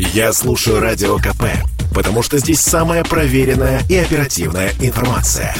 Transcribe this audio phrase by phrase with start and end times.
[0.00, 1.42] Я слушаю Радио КП,
[1.92, 5.52] потому что здесь самая проверенная и оперативная информация.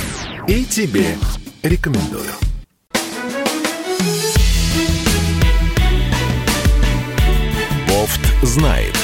[0.46, 1.16] И тебе
[1.64, 2.22] рекомендую.
[7.88, 8.95] Бофт знает.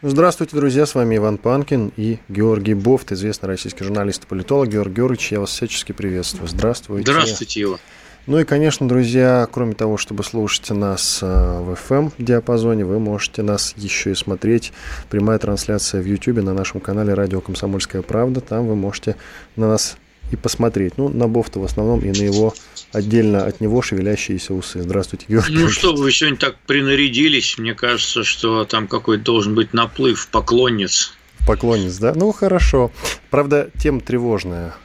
[0.00, 4.70] Здравствуйте, друзья, с вами Иван Панкин и Георгий Бофт, известный российский журналист и политолог.
[4.70, 6.48] Георгий Георгиевич, я вас всячески приветствую.
[6.48, 7.12] Здравствуйте.
[7.12, 7.78] Здравствуйте, Ива.
[8.26, 13.74] Ну и, конечно, друзья, кроме того, чтобы слушать нас э, в FM-диапазоне, вы можете нас
[13.76, 14.72] еще и смотреть.
[15.10, 18.40] Прямая трансляция в YouTube на нашем канале «Радио Комсомольская правда».
[18.40, 19.16] Там вы можете
[19.56, 19.96] на нас
[20.30, 20.98] и посмотреть.
[20.98, 22.54] Ну, на Бофта в основном и на его
[22.92, 24.80] отдельно от него шевелящиеся усы.
[24.82, 25.56] Здравствуйте, Георгий.
[25.56, 27.58] Ну что, вы сегодня так принарядились.
[27.58, 31.12] Мне кажется, что там какой-то должен быть наплыв поклонниц.
[31.44, 32.12] Поклонниц, да?
[32.14, 32.92] Ну, хорошо.
[33.30, 34.76] Правда, тема тревожная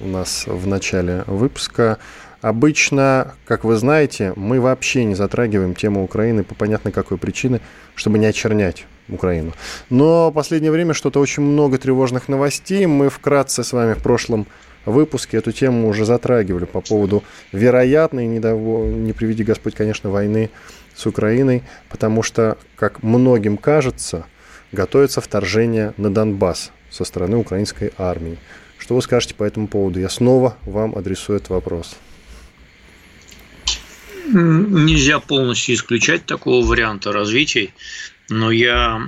[0.00, 1.98] у нас в начале выпуска.
[2.44, 7.62] Обычно, как вы знаете, мы вообще не затрагиваем тему Украины по понятной какой причине,
[7.94, 9.54] чтобы не очернять Украину.
[9.88, 12.84] Но в последнее время что-то очень много тревожных новостей.
[12.84, 14.46] Мы вкратце с вами в прошлом
[14.84, 18.60] выпуске эту тему уже затрагивали по поводу вероятной, не, дов...
[18.60, 20.50] не приведи Господь, конечно, войны
[20.94, 24.26] с Украиной, потому что, как многим кажется,
[24.70, 28.36] готовится вторжение на Донбасс со стороны украинской армии.
[28.76, 29.98] Что вы скажете по этому поводу?
[29.98, 31.96] Я снова вам адресую этот вопрос.
[34.32, 37.72] Нельзя полностью исключать такого варианта развития,
[38.28, 39.00] но я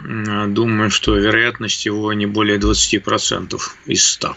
[0.48, 4.36] думаю, что вероятность его не более 20% из 100.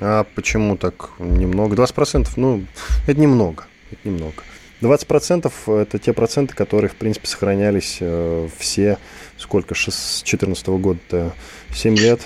[0.00, 1.76] А почему так немного?
[1.76, 2.64] 20%, ну,
[3.06, 3.66] это немного.
[3.90, 4.42] Это немного.
[4.80, 8.98] 20% это те проценты, которые, в принципе, сохранялись э, все,
[9.36, 11.34] сколько, с 2014 года,
[11.74, 12.20] 7 лет.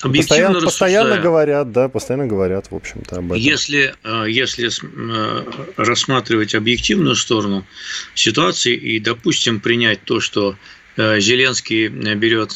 [0.00, 3.36] Постоянно, постоянно говорят, да, постоянно говорят, в общем-то, об этом.
[3.36, 5.44] Если, э, если э,
[5.76, 7.66] рассматривать объективную сторону
[8.14, 10.56] ситуации и, допустим, принять то, что
[10.96, 12.54] э, Зеленский берет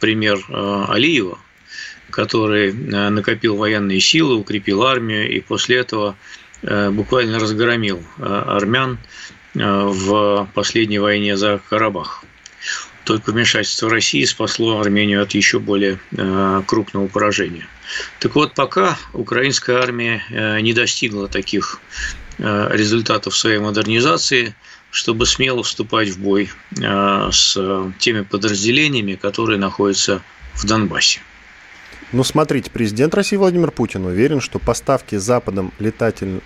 [0.00, 0.38] пример
[0.88, 1.38] Алиева,
[2.10, 6.16] который накопил военные силы, укрепил армию и после этого
[6.62, 8.98] буквально разгромил армян
[9.54, 12.24] в последней войне за Карабах.
[13.04, 17.68] Только вмешательство России спасло Армению от еще более э, крупного поражения.
[18.18, 21.80] Так вот, пока украинская армия э, не достигла таких
[22.38, 24.54] э, результатов своей модернизации,
[24.90, 27.58] чтобы смело вступать в бой с
[27.98, 30.22] теми подразделениями, которые находятся
[30.54, 31.20] в Донбассе.
[32.12, 36.42] Ну, смотрите, президент России Владимир Путин уверен, что поставки Западом летатель,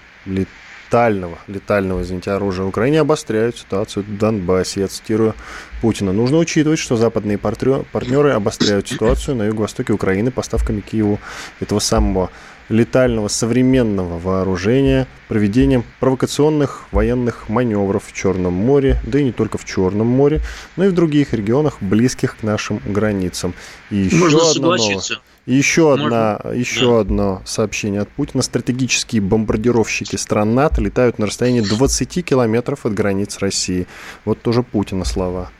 [0.88, 4.80] летального, летального, извините, оружия в Украине обостряют ситуацию в Донбассе.
[4.80, 5.34] Я цитирую
[5.82, 6.12] Путина.
[6.12, 11.18] Нужно учитывать, что западные партнеры обостряют ситуацию на юго-востоке Украины поставками Киеву
[11.60, 12.30] этого самого
[12.70, 19.64] летального современного вооружения, проведением провокационных военных маневров в Черном море, да и не только в
[19.64, 20.40] Черном море,
[20.76, 23.54] но и в других регионах, близких к нашим границам.
[23.90, 25.14] И еще Можно согласиться.
[25.14, 25.27] Новое.
[25.46, 27.00] И еще, одна, еще да.
[27.00, 28.42] одно сообщение от Путина.
[28.42, 33.86] Стратегические бомбардировщики стран НАТО летают на расстоянии 20 километров от границ России.
[34.24, 35.50] Вот тоже Путина слова.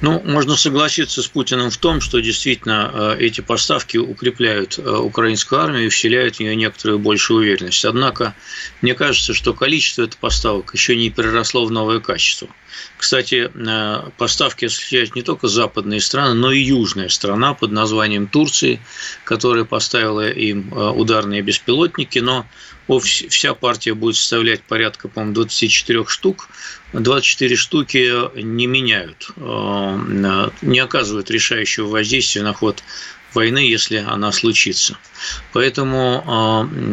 [0.00, 5.60] Ну, можно согласиться с Путиным в том, что действительно э, эти поставки укрепляют э, украинскую
[5.60, 7.84] армию и вселяют в нее некоторую большую уверенность.
[7.84, 8.34] Однако,
[8.80, 12.48] мне кажется, что количество этих поставок еще не переросло в новое качество.
[12.96, 18.80] Кстати, э, поставки осуществляют не только западные страны, но и южная страна под названием Турции,
[19.24, 22.46] которая поставила им ударные беспилотники, но
[22.98, 26.48] вся партия будет составлять порядка, по-моему, 24 штук.
[26.92, 32.82] 24 штуки не меняют, э, не оказывают решающего воздействия на ход
[33.34, 34.96] войны, если она случится.
[35.52, 36.24] Поэтому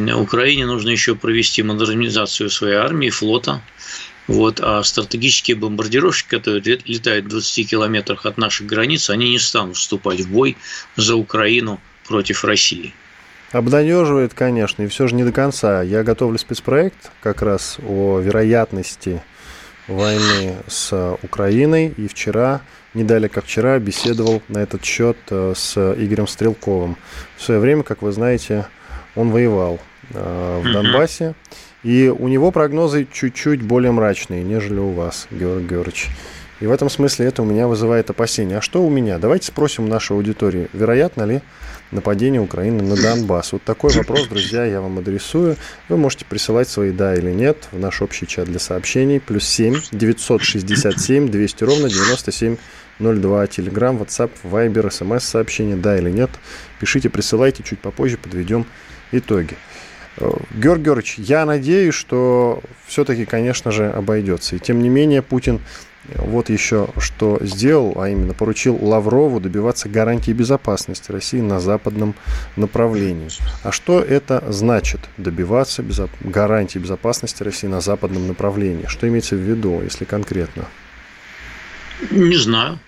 [0.09, 3.61] э, Украине нужно еще провести модернизацию своей армии, флота.
[4.27, 9.77] Вот, а стратегические бомбардировщики, которые летают в 20 километрах от наших границ, они не станут
[9.77, 10.57] вступать в бой
[10.95, 12.93] за Украину против России.
[13.55, 15.81] Обнадеживает, конечно, и все же не до конца.
[15.81, 19.21] Я готовлю спецпроект как раз о вероятности
[19.87, 21.93] войны с Украиной.
[21.95, 22.59] И вчера,
[22.93, 26.97] не далее как вчера, беседовал на этот счет э, с Игорем Стрелковым.
[27.37, 28.65] В свое время, как вы знаете,
[29.15, 29.79] он воевал
[30.09, 31.33] э, в Донбассе.
[31.81, 36.09] И у него прогнозы чуть-чуть более мрачные, нежели у вас, Георгий Георгиевич.
[36.59, 38.57] И в этом смысле это у меня вызывает опасения.
[38.57, 39.17] А что у меня?
[39.17, 41.41] Давайте спросим нашу аудиторию, вероятно ли
[41.95, 43.53] нападение Украины на Донбасс?
[43.53, 45.57] Вот такой вопрос, друзья, я вам адресую.
[45.89, 49.19] Вы можете присылать свои «да» или «нет» в наш общий чат для сообщений.
[49.19, 53.47] Плюс 7 967 200 ровно 9702.
[53.47, 56.29] Телеграм, WhatsApp, Viber, смс-сообщение «да» или «нет».
[56.79, 58.65] Пишите, присылайте, чуть попозже подведем
[59.11, 59.55] итоги.
[60.17, 64.55] Георгий Георгиевич, я надеюсь, что все-таки, конечно же, обойдется.
[64.55, 65.59] И тем не менее, Путин
[66.15, 72.15] вот еще что сделал, а именно поручил Лаврову добиваться гарантии безопасности России на западном
[72.55, 73.29] направлении.
[73.63, 76.09] А что это значит, добиваться безо...
[76.21, 78.85] гарантии безопасности России на западном направлении?
[78.87, 80.67] Что имеется в виду, если конкретно?
[82.11, 82.79] Не знаю.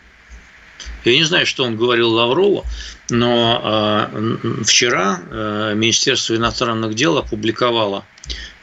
[1.06, 2.66] Я не знаю, что он говорил Лаврову,
[3.10, 8.04] но э, вчера э, Министерство иностранных дел опубликовало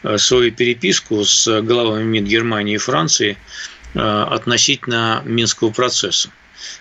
[0.03, 6.31] э, свою переписку с главами МИД Германии и Франции э, относительно Минского процесса.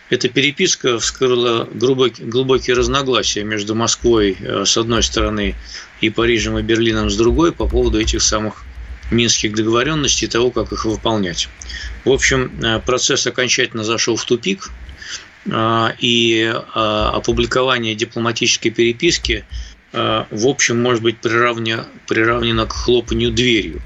[0.10, 5.56] Эта переписка вскрыла глубокие, разногласия между Москвой э, с одной стороны
[6.01, 8.63] и Парижем и Берлином с другой по поводу этих самых
[9.12, 11.50] минских договоренностей и того, как их выполнять.
[12.06, 14.71] В общем, э, процесс окончательно зашел в тупик–
[16.00, 19.44] и опубликование дипломатической переписки,
[19.92, 23.81] в общем, может быть приравнено, приравнено к хлопанию дверью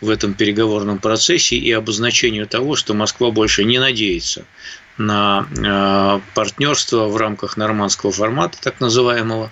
[0.00, 4.44] в этом переговорном процессе и обозначению того, что Москва больше не надеется
[4.98, 9.50] на партнерство в рамках нормандского формата, так называемого,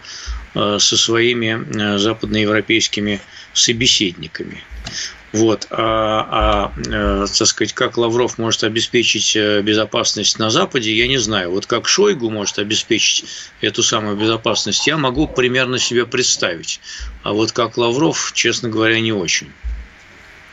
[0.54, 3.20] со своими западноевропейскими
[3.54, 4.62] собеседниками.
[5.32, 5.66] Вот.
[5.70, 11.18] А, а э, так сказать, как Лавров может обеспечить э, безопасность на Западе, я не
[11.18, 11.50] знаю.
[11.50, 13.26] Вот как Шойгу может обеспечить
[13.60, 16.80] эту самую безопасность, я могу примерно себе представить.
[17.24, 19.52] А вот как Лавров, честно говоря, не очень.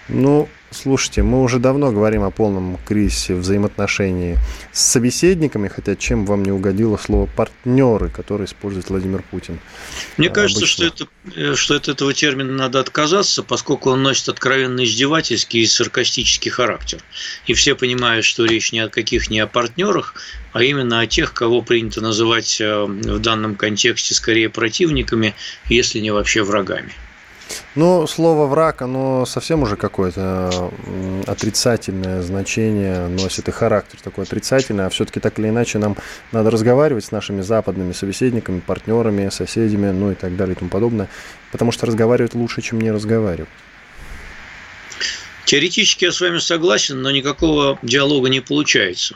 [0.08, 4.36] Ну, Слушайте, мы уже давно говорим о полном кризисе взаимоотношений
[4.74, 9.60] с собеседниками, хотя чем вам не угодило слово партнеры, которые использует Владимир Путин?
[10.18, 14.84] Мне кажется, что, это, э, что от этого термина надо отказаться, поскольку он носит откровенно
[14.84, 17.00] издевательский и саркастический характер.
[17.46, 20.16] И все понимают, что речь ни о каких не о партнерах,
[20.52, 25.36] а именно о тех, кого принято называть э, в данном контексте скорее противниками,
[25.70, 26.92] если не вообще врагами.
[27.76, 30.72] Ну, слово враг, оно совсем уже какое-то
[31.28, 35.98] отрицательное значение носит и характер такой отрицательный, а все-таки так или иначе нам
[36.32, 41.10] надо разговаривать с нашими западными собеседниками, партнерами, соседями, ну и так далее и тому подобное,
[41.52, 43.50] потому что разговаривать лучше, чем не разговаривать.
[45.46, 49.16] Теоретически я с вами согласен, но никакого диалога не получается.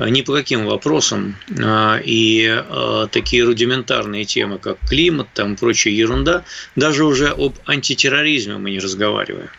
[0.00, 1.36] Э, ни по каким вопросам.
[1.50, 6.44] Э, и э, такие рудиментарные темы, как климат, там прочая ерунда,
[6.76, 9.50] даже уже об антитерроризме мы не разговариваем.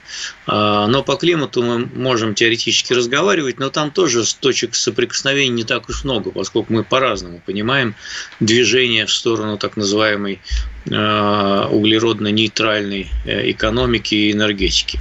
[0.48, 6.04] Но по климату мы можем теоретически разговаривать, но там тоже точек соприкосновения не так уж
[6.04, 7.96] много, поскольку мы по-разному понимаем
[8.40, 10.42] движение в сторону так называемой
[10.86, 15.00] углеродно-нейтральной экономики и энергетики.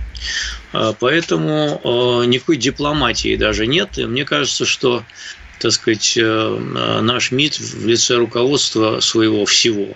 [0.72, 3.98] А, поэтому никакой дипломатии даже нет.
[3.98, 5.02] И мне кажется, что
[5.60, 9.88] так сказать, э, наш МИД в лице руководства своего всего,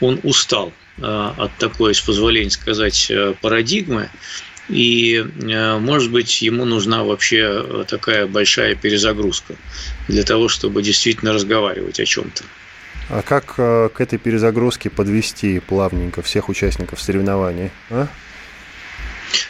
[0.00, 4.08] он устал от такой, с позволения сказать, э, парадигмы,
[4.68, 9.56] и, э, может быть, ему нужна вообще такая большая перезагрузка
[10.08, 12.44] для того, чтобы действительно разговаривать о чем-то.
[13.08, 17.70] А как к этой перезагрузке подвести плавненько всех участников соревнований?
[17.90, 18.08] А?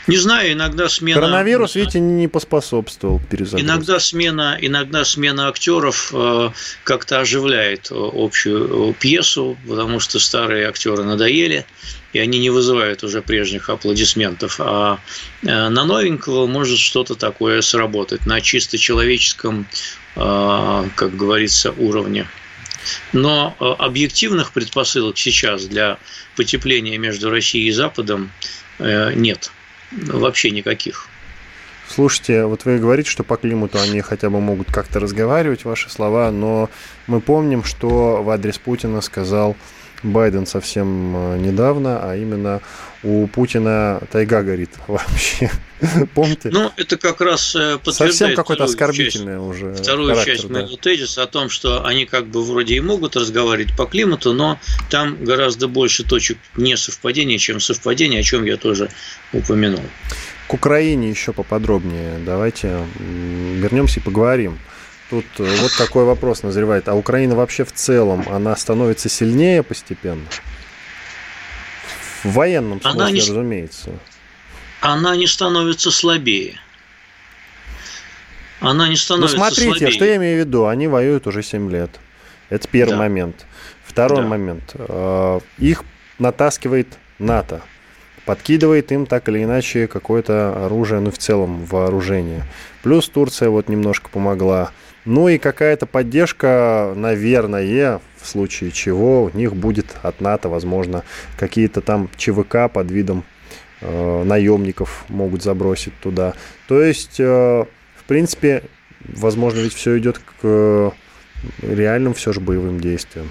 [0.06, 1.20] Не знаю, иногда смена...
[1.20, 3.66] Коронавирус, видите, не поспособствовал перезагрузке.
[3.66, 6.50] Иногда смена, иногда смена актеров э,
[6.84, 11.66] как-то оживляет общую пьесу, потому что старые актеры надоели,
[12.12, 14.60] и они не вызывают уже прежних аплодисментов.
[14.60, 14.98] А
[15.42, 19.66] э, на новенького может что-то такое сработать на чисто человеческом,
[20.14, 22.26] э, как говорится, уровне.
[23.12, 25.98] Но объективных предпосылок сейчас для
[26.36, 28.30] потепления между Россией и Западом
[28.78, 29.50] нет
[29.90, 31.08] вообще никаких.
[31.88, 36.32] Слушайте, вот вы говорите, что по климату они хотя бы могут как-то разговаривать, ваши слова,
[36.32, 36.68] но
[37.06, 39.56] мы помним, что в адрес Путина сказал
[40.02, 42.60] Байден совсем э, недавно, а именно
[43.02, 45.50] у Путина тайга горит вообще.
[46.14, 46.50] Помните?
[46.52, 50.54] Ну, это как раз э, подтверждает Совсем какой-то оскорбительный часть, уже Вторую характер, часть да.
[50.54, 54.58] моего тезиса о том, что они как бы вроде и могут разговаривать по климату, но
[54.90, 58.90] там гораздо больше точек несовпадения, чем совпадения, о чем я тоже
[59.32, 59.82] упомянул.
[60.48, 62.18] К Украине еще поподробнее.
[62.24, 64.58] Давайте вернемся и поговорим.
[65.10, 66.88] Тут э, вот такой вопрос назревает.
[66.88, 70.26] А Украина вообще в целом, она становится сильнее постепенно?
[72.24, 73.90] В военном смысле, она не, разумеется.
[74.80, 76.58] Она не становится слабее.
[78.60, 79.90] Она не становится Ну, смотрите, слабее.
[79.92, 80.66] что я имею в виду?
[80.66, 81.90] Они воюют уже 7 лет.
[82.48, 82.96] Это первый да.
[82.98, 83.46] момент.
[83.84, 84.26] Второй да.
[84.26, 84.72] момент.
[84.74, 85.84] Э, их
[86.18, 87.62] натаскивает НАТО.
[88.24, 92.44] Подкидывает им так или иначе какое-то оружие, ну, в целом вооружение.
[92.82, 94.72] Плюс Турция вот немножко помогла.
[95.06, 101.04] Ну и какая-то поддержка, наверное, в случае чего у них будет от НАТО, возможно,
[101.38, 103.24] какие-то там ЧВК под видом
[103.80, 106.34] э, наемников могут забросить туда.
[106.66, 108.64] То есть, э, в принципе,
[109.00, 110.90] возможно, ведь все идет к э,
[111.62, 113.30] реальным все же боевым действиям.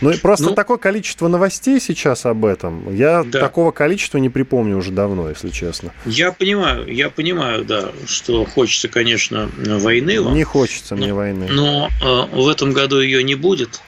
[0.00, 2.94] Ну и просто ну, такое количество новостей сейчас об этом.
[2.94, 3.40] Я да.
[3.40, 5.92] такого количества не припомню уже давно, если честно.
[6.06, 10.20] Я понимаю, я понимаю, да, что хочется, конечно, войны.
[10.20, 11.48] Вам, не хочется но, мне войны.
[11.50, 13.80] Но э, в этом году ее не будет.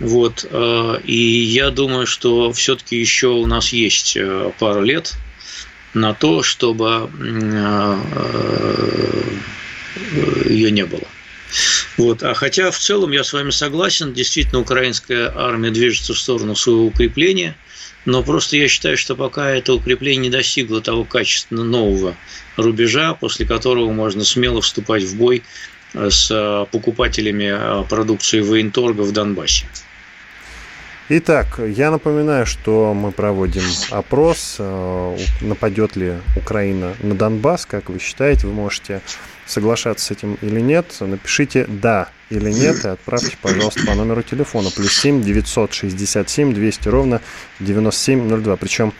[0.00, 5.14] Вот, э, и я думаю, что все-таки еще у нас есть э, пару лет
[5.94, 7.98] на то, чтобы э,
[10.14, 11.06] э, ее не было.
[11.96, 12.22] Вот.
[12.22, 16.86] А хотя в целом я с вами согласен, действительно украинская армия движется в сторону своего
[16.86, 17.56] укрепления,
[18.04, 22.16] но просто я считаю, что пока это укрепление не достигло того качественно нового
[22.56, 25.42] рубежа, после которого можно смело вступать в бой
[25.94, 29.66] с покупателями продукции военторга в Донбассе.
[31.08, 37.98] Итак, я напоминаю, что мы проводим опрос, э, нападет ли Украина на Донбасс, как вы
[37.98, 39.02] считаете, вы можете
[39.46, 44.70] соглашаться с этим или нет, напишите «да» или «нет» и отправьте, пожалуйста, по номеру телефона
[44.74, 47.20] плюс 7 967 200 ровно
[47.60, 48.56] 9702.
[48.56, 48.92] Причем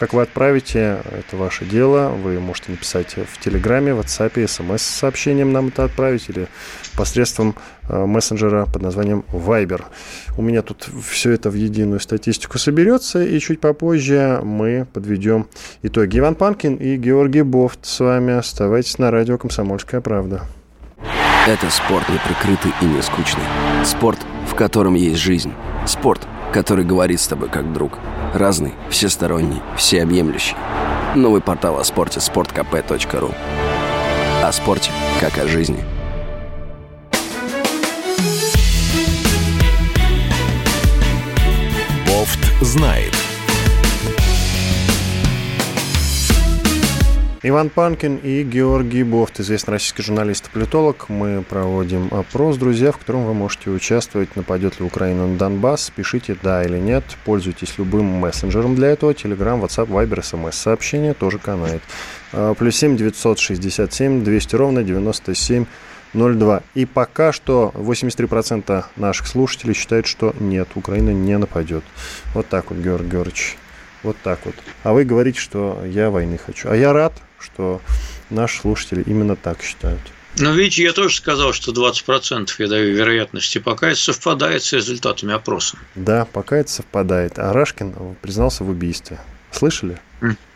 [0.00, 2.08] как вы отправите, это ваше дело.
[2.08, 6.48] Вы можете написать в Телеграме, в WhatsApp, смс-сообщением нам это отправить или
[6.96, 7.54] посредством
[7.90, 9.84] мессенджера под названием Viber.
[10.36, 15.46] У меня тут все это в единую статистику соберется, и чуть попозже мы подведем
[15.82, 16.18] итоги.
[16.18, 18.34] Иван Панкин и Георгий Бофт с вами.
[18.34, 20.42] Оставайтесь на радио «Комсомольская правда».
[21.46, 23.44] Это спорт не прикрытый и не скучный.
[23.84, 25.52] Спорт, в котором есть жизнь.
[25.86, 27.98] Спорт, который говорит с тобой как друг–
[28.34, 30.56] Разный, всесторонний, всеобъемлющий.
[31.16, 33.34] Новый портал о спорте– sportkp.ru
[34.44, 35.84] О спорте, как о жизни.
[42.60, 43.12] Знает.
[47.42, 51.08] Иван Панкин и Георгий Бофт, известный российский журналист и политолог.
[51.08, 54.36] Мы проводим опрос, друзья, в котором вы можете участвовать.
[54.36, 55.90] Нападет ли Украина на Донбасс?
[55.96, 57.02] Пишите «да» или «нет».
[57.24, 59.14] Пользуйтесь любым мессенджером для этого.
[59.14, 60.54] Телеграм, WhatsApp, Viber, смс.
[60.54, 61.80] Сообщение тоже канает.
[62.34, 65.64] А, плюс семь девятьсот шестьдесят семь двести ровно девяносто семь
[66.12, 66.62] 02.
[66.74, 71.84] И пока что 83% наших слушателей считают, что нет, Украина не нападет.
[72.34, 73.56] Вот так вот, Георгий Георгиевич.
[74.02, 74.54] Вот так вот.
[74.82, 76.70] А вы говорите, что я войны хочу.
[76.70, 77.80] А я рад, что
[78.30, 80.00] наши слушатели именно так считают.
[80.38, 83.58] Ну, видите, я тоже сказал, что 20% я даю вероятности.
[83.58, 85.76] Пока это совпадает с результатами опроса.
[85.96, 87.38] Да, пока это совпадает.
[87.38, 89.18] А Рашкин признался в убийстве.
[89.50, 89.98] Слышали?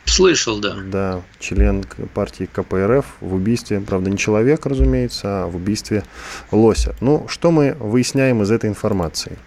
[0.05, 0.77] Слышал, да.
[0.85, 6.05] Да, член партии КПРФ в убийстве, правда, не человек, разумеется, а в убийстве
[6.53, 6.95] лося.
[7.01, 9.39] Ну, что мы выясняем из этой информации?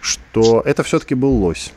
[0.00, 1.72] Что это все-таки был лось.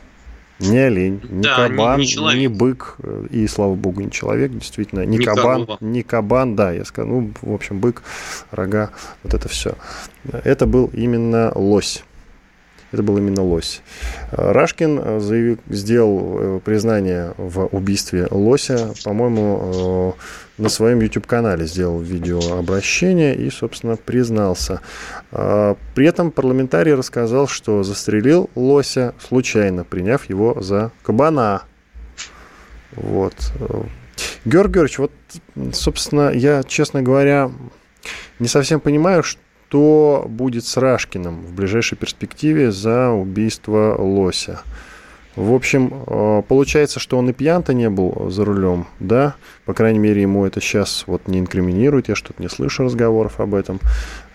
[0.58, 2.96] Не олень, не да, кабан, не, не, не бык,
[3.30, 5.78] и, слава богу, не человек, действительно, не, не кабан, корова.
[5.80, 8.02] не кабан, да, я сказал, ну, в общем, бык,
[8.52, 8.90] рога,
[9.24, 9.74] вот это все.
[10.32, 12.04] Это был именно лось.
[12.92, 13.82] Это был именно лось.
[14.30, 20.14] Рашкин заявил, сделал э, признание в убийстве лося, по-моему,
[20.58, 24.80] э, на своем YouTube-канале сделал видеообращение и, собственно, признался.
[25.30, 31.62] При этом парламентарий рассказал, что застрелил лося случайно, приняв его за кабана.
[32.94, 33.34] Вот.
[34.44, 35.12] Георгий Георгиевич, вот,
[35.72, 37.50] собственно, я, честно говоря,
[38.38, 39.40] не совсем понимаю, что
[39.78, 44.60] будет с Рашкиным в ближайшей перспективе за убийство лося.
[45.34, 49.34] В общем, э, получается, что он и пьян-то не был за рулем, да?
[49.64, 53.54] По крайней мере, ему это сейчас вот не инкриминирует, я что-то не слышу разговоров об
[53.54, 53.80] этом.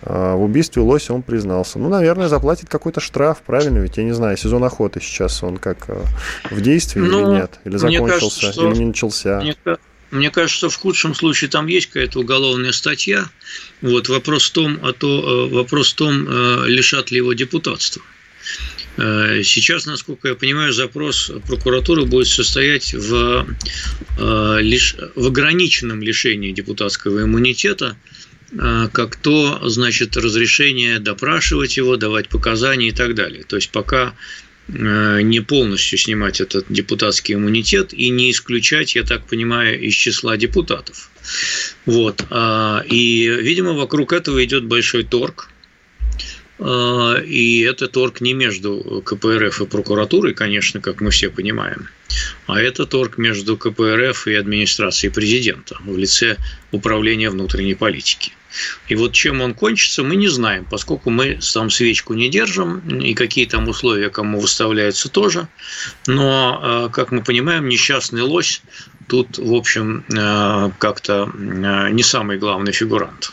[0.02, 1.78] А в убийстве лося он признался.
[1.78, 3.78] Ну, наверное, заплатит какой-то штраф, правильно?
[3.78, 6.02] Ведь я не знаю, сезон охоты сейчас он как э,
[6.50, 7.60] в действии ну, или нет?
[7.64, 9.40] Или закончился, кажется, или не начался?
[9.40, 9.56] Мне,
[10.12, 13.30] мне кажется, в худшем случае там есть какая-то уголовная статья.
[13.82, 18.02] Вот вопрос в том, а то, э, вопрос в том, лишат ли его депутатства.
[18.98, 23.46] Э, сейчас, насколько я понимаю, запрос прокуратуры будет состоять в,
[24.18, 27.96] э, лишь, в ограниченном лишении депутатского иммунитета,
[28.52, 33.44] э, как то, значит, разрешение допрашивать его, давать показания и так далее.
[33.44, 34.16] То есть пока
[34.68, 41.10] не полностью снимать этот депутатский иммунитет и не исключать, я так понимаю, из числа депутатов.
[41.86, 42.26] Вот.
[42.30, 45.50] А, и, видимо, вокруг этого идет большой торг–
[46.60, 51.88] и это торг не между КПРФ и прокуратурой, конечно, как мы все понимаем,
[52.48, 56.38] А это торг между КПРФ и администрацией президента в лице
[56.72, 58.32] управления внутренней политики.
[58.88, 63.14] И вот чем он кончится, мы не знаем, поскольку мы там свечку не держим, и
[63.14, 65.48] какие там условия кому выставляются тоже.
[66.08, 68.62] Но, э, как мы понимаем, несчастный лось
[69.08, 73.32] тут, в общем, э, как-то не самый главный фигурант.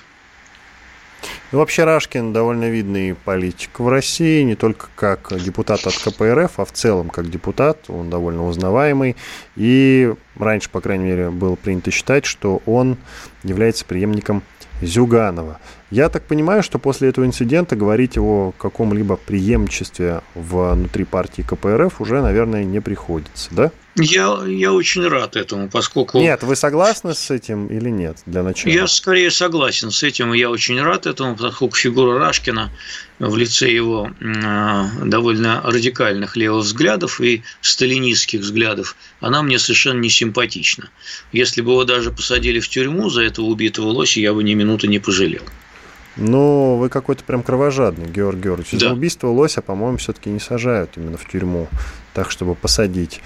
[1.54, 6.64] Ну, вообще Рашкин довольно видный политик в России, не только как депутат от КПРФ, а
[6.64, 7.78] в целом как депутат.
[7.87, 9.14] Он довольно узнаваемый.
[9.54, 12.96] И раньше, по крайней мере, было принято считать, что он
[13.44, 14.42] является преемником
[14.82, 15.61] Зюганова.
[15.92, 22.20] Я так понимаю, что после этого инцидента говорить о каком-либо преемничестве внутри партии КПРФ уже,
[22.20, 23.70] наверное, не приходится, да?
[23.97, 26.19] Я, я очень рад этому, поскольку...
[26.19, 28.73] Нет, вы согласны с этим или нет, для начала?
[28.73, 32.73] Я скорее согласен с этим, я очень рад этому, поскольку фигура Рашкина
[33.21, 40.11] в лице его а, довольно радикальных левых взглядов и сталинистских взглядов, она мне совершенно не
[40.11, 40.89] симпатична.
[41.31, 44.89] Если бы его даже посадили в тюрьму за этого убитого лося, я бы ни минуты
[44.89, 45.43] не пожалел.
[46.17, 48.73] Ну, вы какой-то прям кровожадный, Георгий Георгиевич.
[48.73, 48.89] Да.
[48.89, 51.69] За убийство лося, по-моему, все-таки не сажают именно в тюрьму,
[52.13, 53.21] так, чтобы посадить.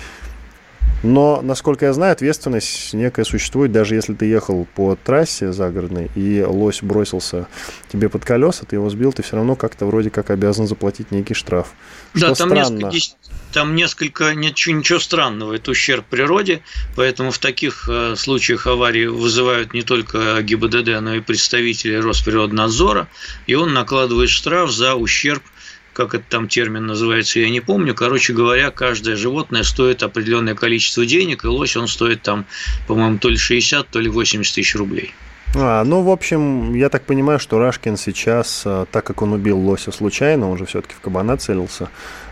[1.02, 6.43] Но, насколько я знаю, ответственность некая существует, даже если ты ехал по трассе загородной, и
[6.43, 7.47] лось бросился
[7.93, 11.35] тебе под колеса, ты его сбил, ты все равно как-то вроде как обязан заплатить некий
[11.35, 11.69] штраф.
[12.14, 12.90] Да, там странно.
[12.90, 13.17] несколько,
[13.52, 16.62] там несколько, ничего, ничего странного, это ущерб природе,
[16.97, 23.09] поэтому в таких э, случаях аварии вызывают не только ГИБДД, но и представители Росприроднадзора,
[23.47, 25.43] и он накладывает штраф за ущерб–
[25.99, 27.93] как это там термин называется, я не помню.
[27.93, 32.47] Короче говоря, каждое животное стоит определенное количество денег, и лось он стоит там,
[32.87, 35.12] по-моему, то ли 60, то ли 80 тысяч рублей.
[35.57, 39.59] А, ну, в общем, я так понимаю, что Рашкин сейчас, а, так как он убил
[39.59, 41.88] лося случайно, он же все-таки в кабана целился,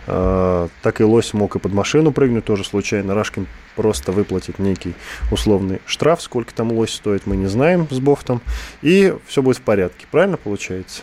[0.07, 3.15] а, так и лось мог и под машину прыгнуть тоже случайно.
[3.15, 4.95] Рашкин просто выплатит некий
[5.33, 8.43] условный штраф, сколько там лось стоит, мы не знаем с Бофтом,
[8.81, 10.07] и все будет в порядке.
[10.13, 11.03] Правильно получается?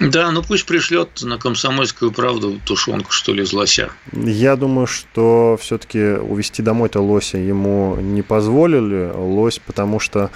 [0.00, 3.90] Да, ну пусть пришлет на комсомольскую правду тушенку, что ли, из лося.
[4.12, 9.12] Я думаю, что все-таки увезти домой-то лося ему не позволили.
[9.14, 10.30] Лось, потому что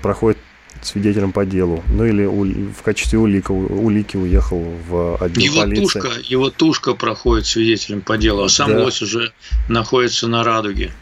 [0.00, 0.38] проходит
[0.82, 1.82] свидетелем по делу.
[1.88, 6.00] Ну или в качестве улика, улики уехал в отдел его полиции.
[6.00, 8.84] Тушка, его тушка проходит свидетелем по делу, а сам да.
[8.84, 9.32] лось уже
[9.68, 10.92] находится на радуге.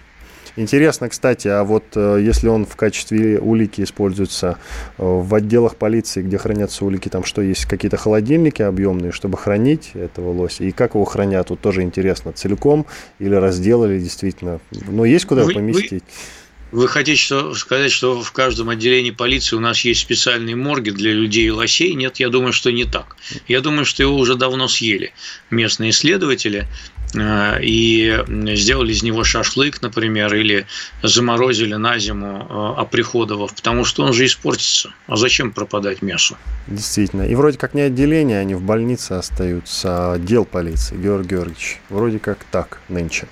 [0.57, 4.59] Интересно, кстати, а вот э, если он в качестве улики используется
[4.99, 9.91] э, в отделах полиции, где хранятся улики, там что, есть какие-то холодильники объемные, чтобы хранить
[9.95, 10.63] этого лося?
[10.63, 11.49] И как его хранят?
[11.49, 12.87] Тут тоже интересно, целиком
[13.19, 14.61] или разделали действительно?
[14.71, 16.05] Ну, есть куда вы, поместить?
[16.05, 16.81] Вы...
[16.83, 21.13] Вы хотите что, сказать, что в каждом отделении полиции у нас есть специальные морги для
[21.13, 21.95] людей и лосей?
[21.95, 23.17] Нет, я думаю, что не так.
[23.47, 25.13] Я думаю, что его уже давно съели
[25.51, 26.67] местные исследователи.
[27.15, 28.19] Э, и
[28.55, 30.67] сделали из него шашлык, например, или
[31.03, 34.91] заморозили на зиму, э, оприходовав, потому что он же испортится.
[35.07, 36.37] А зачем пропадать мясу?
[36.67, 37.23] Действительно.
[37.23, 41.81] И вроде как не отделение, они в больнице остаются, а отдел полиции, Георгий Георгиевич.
[41.91, 43.27] Вроде как так нынче.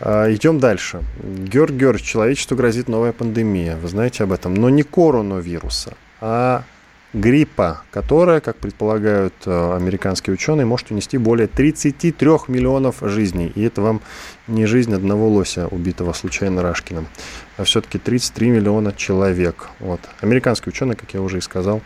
[0.00, 1.02] А, идем дальше.
[1.22, 3.76] Георгий Георгиевич, человечеству грозит новая пандемия.
[3.76, 4.54] Вы знаете об этом.
[4.54, 6.64] Но не коронавируса, а
[7.16, 13.50] гриппа, которая, как предполагают э, американские ученые, может унести более 33 миллионов жизней.
[13.54, 14.02] И это вам
[14.46, 17.06] не жизнь одного лося, убитого случайно Рашкиным,
[17.56, 19.68] а все-таки 33 миллиона человек.
[19.80, 20.00] Вот.
[20.20, 21.80] Американские ученые, как я уже и сказал,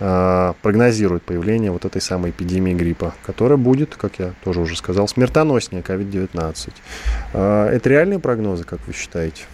[0.00, 5.06] э, прогнозируют появление вот этой самой эпидемии гриппа, которая будет, как я тоже уже сказал,
[5.06, 6.72] смертоноснее COVID-19.
[7.32, 9.44] Э, это реальные прогнозы, как вы считаете?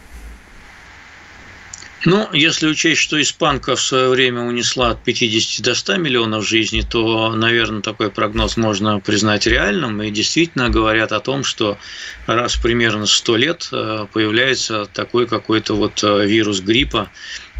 [2.06, 6.82] Ну, если учесть, что испанка в свое время унесла от 50 до 100 миллионов жизней,
[6.82, 10.00] то, наверное, такой прогноз можно признать реальным.
[10.02, 11.76] И действительно говорят о том, что
[12.26, 17.10] раз примерно 100 лет э, появляется такой какой-то вот э, вирус гриппа,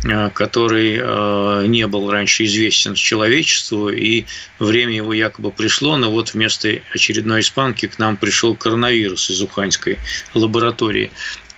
[0.04, 4.24] э, который не был раньше известен человечеству, и
[4.58, 9.98] время его якобы пришло, но вот вместо очередной испанки к нам пришел коронавирус из Уханьской
[10.32, 11.10] лаборатории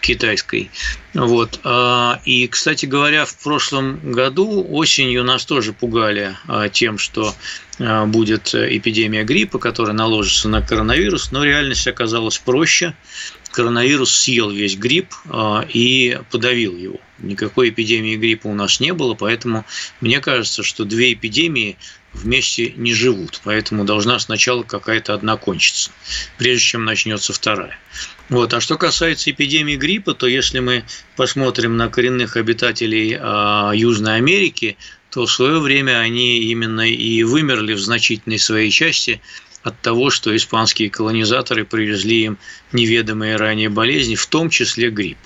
[0.02, 0.70] китайской.
[1.14, 1.60] Вот.
[1.64, 7.34] А, и, кстати говоря, в прошлом году осенью нас тоже пугали а, тем, что
[7.78, 12.94] а, будет эпидемия гриппа, которая наложится на коронавирус, но реальность оказалась проще.
[13.52, 15.14] Коронавирус съел весь грипп
[15.68, 17.00] и подавил его.
[17.18, 19.64] Никакой эпидемии гриппа у нас не было, поэтому
[20.00, 21.76] мне кажется, что две эпидемии
[22.12, 25.90] вместе не живут, поэтому должна сначала какая-то одна кончиться,
[26.38, 27.78] прежде чем начнется вторая.
[28.28, 28.54] Вот.
[28.54, 30.84] А что касается эпидемии гриппа, то если мы
[31.16, 34.76] посмотрим на коренных обитателей э, Южной Америки,
[35.10, 39.20] то в свое время они именно и вымерли в значительной своей части
[39.62, 42.38] от того, что испанские колонизаторы привезли им
[42.72, 45.18] неведомые ранее болезни, в том числе грипп.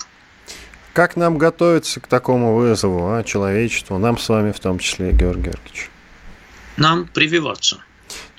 [0.93, 5.43] Как нам готовиться к такому вызову, а, человечеству, нам с вами в том числе, Георгий
[5.43, 5.89] Георгиевич?
[6.77, 7.83] Нам прививаться.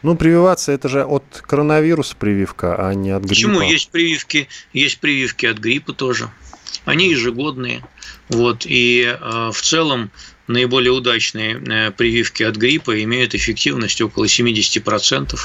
[0.02, 3.34] Ну, прививаться это же от коронавируса прививка, а не от гриппа.
[3.34, 4.48] Почему есть прививки?
[4.72, 6.30] Есть прививки от гриппа тоже.
[6.84, 7.84] Они ежегодные.
[8.28, 8.64] Вот.
[8.64, 10.11] И э, в целом
[10.46, 15.38] наиболее удачные э, прививки от гриппа имеют эффективность около 70%.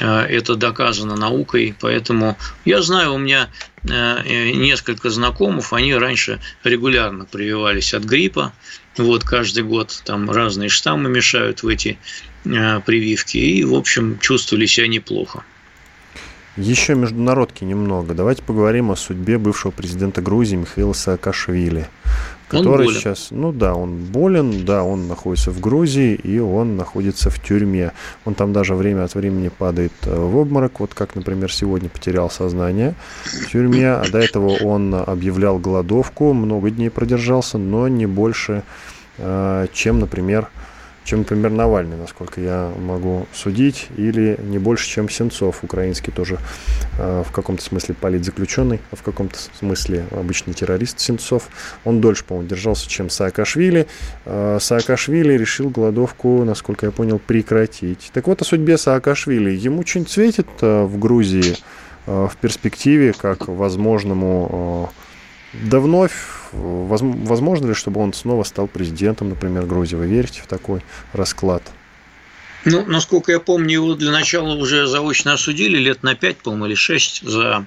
[0.00, 3.50] Э, это доказано наукой, поэтому я знаю, у меня
[3.82, 8.52] э, несколько знакомых, они раньше регулярно прививались от гриппа,
[8.96, 11.98] вот каждый год там разные штаммы мешают в эти
[12.42, 15.44] прививки, и, в общем, чувствовали себя неплохо.
[16.56, 18.14] Еще международки немного.
[18.14, 21.88] Давайте поговорим о судьбе бывшего президента Грузии Михаила Саакашвили
[22.50, 27.30] который он сейчас, ну да, он болен, да, он находится в Грузии и он находится
[27.30, 27.92] в тюрьме.
[28.24, 32.28] Он там даже время от времени падает э, в обморок, вот как, например, сегодня потерял
[32.28, 38.64] сознание в тюрьме, а до этого он объявлял голодовку, много дней продержался, но не больше,
[39.18, 40.48] э, чем, например,
[41.04, 46.38] чем, например, Навальный, насколько я могу судить, или не больше, чем Сенцов, украинский тоже
[46.98, 51.48] э, в каком-то смысле политзаключенный, а в каком-то смысле обычный террорист Сенцов.
[51.84, 53.86] Он дольше, по-моему, держался, чем Саакашвили.
[54.26, 58.10] Э, Саакашвили решил голодовку, насколько я понял, прекратить.
[58.12, 59.50] Так вот, о судьбе Саакашвили.
[59.50, 61.56] Ему что-нибудь светит э, в Грузии
[62.06, 65.09] э, в перспективе, как возможному э,
[65.52, 66.12] да вновь,
[66.52, 69.96] возможно ли, чтобы он снова стал президентом, например, Грузии?
[69.96, 70.80] Вы верите в такой
[71.12, 71.62] расклад?
[72.66, 76.74] Ну, насколько я помню, его для начала уже заочно осудили лет на пять, по-моему, или
[76.74, 77.64] шесть за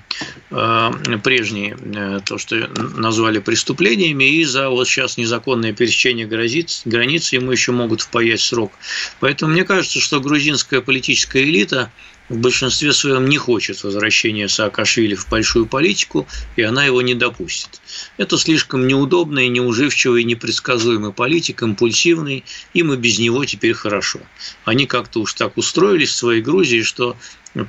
[0.51, 0.91] э,
[1.23, 2.55] прежние, э, то, что
[2.95, 8.71] назвали преступлениями, и за вот сейчас незаконное пересечение границ, границы ему еще могут впаять срок.
[9.19, 11.91] Поэтому мне кажется, что грузинская политическая элита
[12.29, 17.81] в большинстве своем не хочет возвращения Саакашвили в большую политику, и она его не допустит.
[18.17, 24.19] Это слишком неудобный, неуживчивый, непредсказуемый политик, импульсивный, им и без него теперь хорошо.
[24.63, 27.17] Они как-то уж так устроились в своей Грузии, что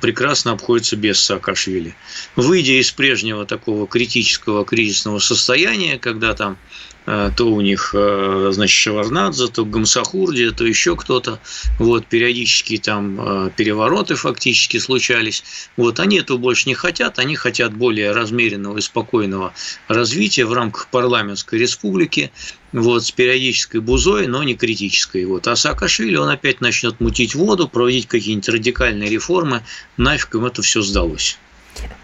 [0.01, 1.95] прекрасно обходится без Саакашвили.
[2.35, 6.57] Выйдя из прежнего такого критического кризисного состояния, когда там
[7.05, 11.39] то у них, э, значит, Шеварнадзе, то Гамсахурди, то еще кто-то,
[11.77, 15.43] вот, периодически там э, перевороты фактически случались,
[15.77, 19.53] вот, они этого больше не хотят, они хотят более размеренного и спокойного
[19.87, 22.31] развития в рамках парламентской республики,
[22.73, 25.25] вот, с периодической бузой, но не критической.
[25.25, 25.47] Вот.
[25.47, 29.63] А Саакашвили, он опять начнет мутить воду, проводить какие-нибудь радикальные реформы,
[29.97, 31.37] нафиг им это все сдалось.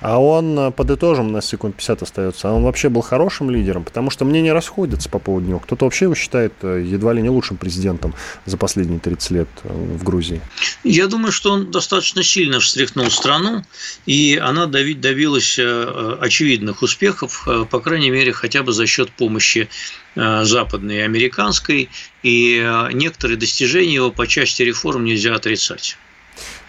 [0.02, 3.84] А он, э, подытожим, у нас секунд 50 остается, а он вообще был хорошим лидером,
[3.84, 5.60] потому что мнения расходятся по поводу него.
[5.60, 9.70] Кто-то вообще его считает э, едва ли не лучшим президентом за последние 30 лет э,
[9.72, 10.42] в Грузии.
[10.84, 13.64] Я думаю, что он достаточно сильно встряхнул страну,
[14.08, 19.70] и она добилась очевидных успехов, по крайней мере, хотя бы за счет помощи
[20.16, 21.90] западной и американской,
[22.24, 25.98] и некоторые достижения его по части реформ нельзя отрицать.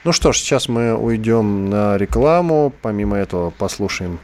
[0.05, 2.73] Ну что ж, сейчас мы уйдем на рекламу.
[2.83, 4.19] Помимо этого послушаем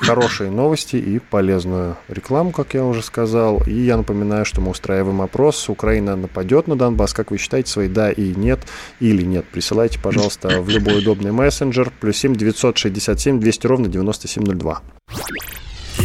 [0.00, 3.62] хорошие новости и полезную рекламу, как я уже сказал.
[3.66, 5.70] И я напоминаю, что мы устраиваем опрос.
[5.70, 7.14] Украина нападет на Донбасс.
[7.14, 8.60] Как вы считаете, свои да и нет
[9.00, 9.46] или нет?
[9.46, 11.90] Присылайте, пожалуйста, в любой удобный мессенджер.
[11.98, 14.82] Плюс 7 967 200 ровно 9702.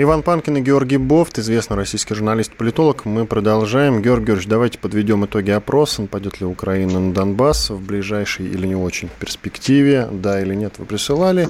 [0.00, 3.04] Иван Панкин и Георгий Бофт, известный российский журналист-политолог.
[3.04, 4.00] Мы продолжаем.
[4.00, 6.02] Георгий Георгиевич, давайте подведем итоги опроса.
[6.02, 10.08] Нападет ли Украина на Донбасс в ближайшей или не очень перспективе?
[10.12, 11.48] Да или нет, вы присылали.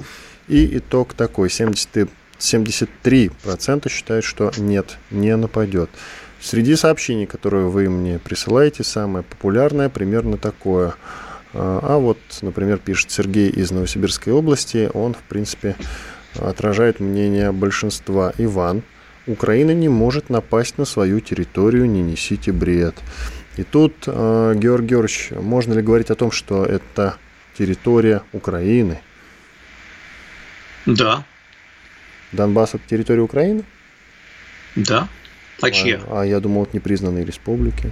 [0.49, 1.51] И итог такой.
[1.51, 2.09] 70,
[2.39, 5.91] 73% считают, что нет, не нападет.
[6.41, 10.95] Среди сообщений, которые вы мне присылаете, самое популярное примерно такое.
[11.53, 14.91] А, а вот, например, пишет Сергей из Новосибирской области.
[14.95, 15.77] Он, в принципе,
[16.35, 18.33] отражает мнение большинства.
[18.39, 18.83] Иван,
[19.27, 22.95] Украина не может напасть на свою территорию, не несите бред.
[23.57, 27.17] И тут, э, Георгий Георгиевич, можно ли говорить о том, что это
[27.59, 29.01] территория Украины?
[30.87, 31.25] Да.
[32.33, 33.65] Донбасс это территория Украины?
[34.77, 35.09] Да.
[35.61, 36.01] А чья?
[36.09, 37.91] А, а я думал, это непризнанные республики.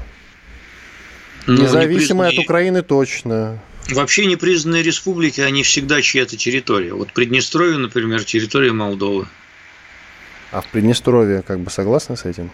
[1.47, 2.39] Ну, Независимые непризнанные...
[2.39, 3.59] от Украины точно.
[3.91, 6.93] Вообще непризнанные республики, они всегда чья-то территория.
[6.93, 9.29] Вот Приднестровье, например, территория Молдовы.
[10.51, 12.51] А в Приднестровье как бы согласны с этим?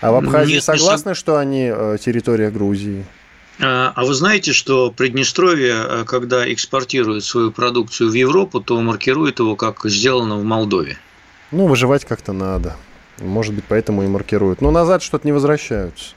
[0.00, 3.04] А в Абхазии Нет, согласны, что они э, территория Грузии?
[3.58, 9.38] А, а вы знаете, что Приднестровье, э, когда экспортирует свою продукцию в Европу, то маркирует
[9.38, 10.98] его как сделано в Молдове?
[11.50, 12.76] Ну, выживать как-то надо.
[13.18, 14.60] Может быть, поэтому и маркируют.
[14.60, 16.14] Но назад что-то не возвращаются.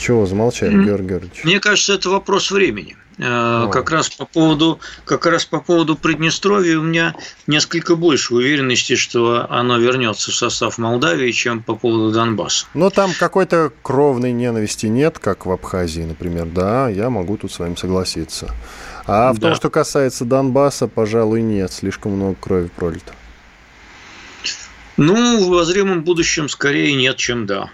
[0.00, 0.84] Чего замолчали, mm-hmm.
[0.84, 1.44] Георгий Георгиевич?
[1.44, 2.96] Мне кажется, это вопрос времени.
[3.18, 7.14] Э, как раз по поводу, как раз по поводу Приднестровья у меня
[7.46, 12.64] несколько больше уверенности, что оно вернется в состав Молдавии, чем по поводу Донбасса.
[12.72, 16.46] Но там какой-то кровной ненависти нет, как в Абхазии, например.
[16.46, 18.48] Да, я могу тут с вами согласиться.
[19.04, 19.48] А в да.
[19.48, 21.74] том, что касается Донбасса, пожалуй, нет.
[21.74, 23.12] Слишком много крови пролито.
[24.96, 27.68] Ну, в воззримом будущем скорее нет, чем да.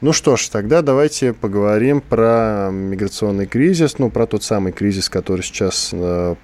[0.00, 5.42] Ну что ж, тогда давайте поговорим про миграционный кризис, ну, про тот самый кризис, который
[5.42, 6.36] сейчас э,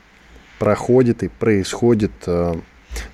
[0.58, 2.54] проходит и происходит э,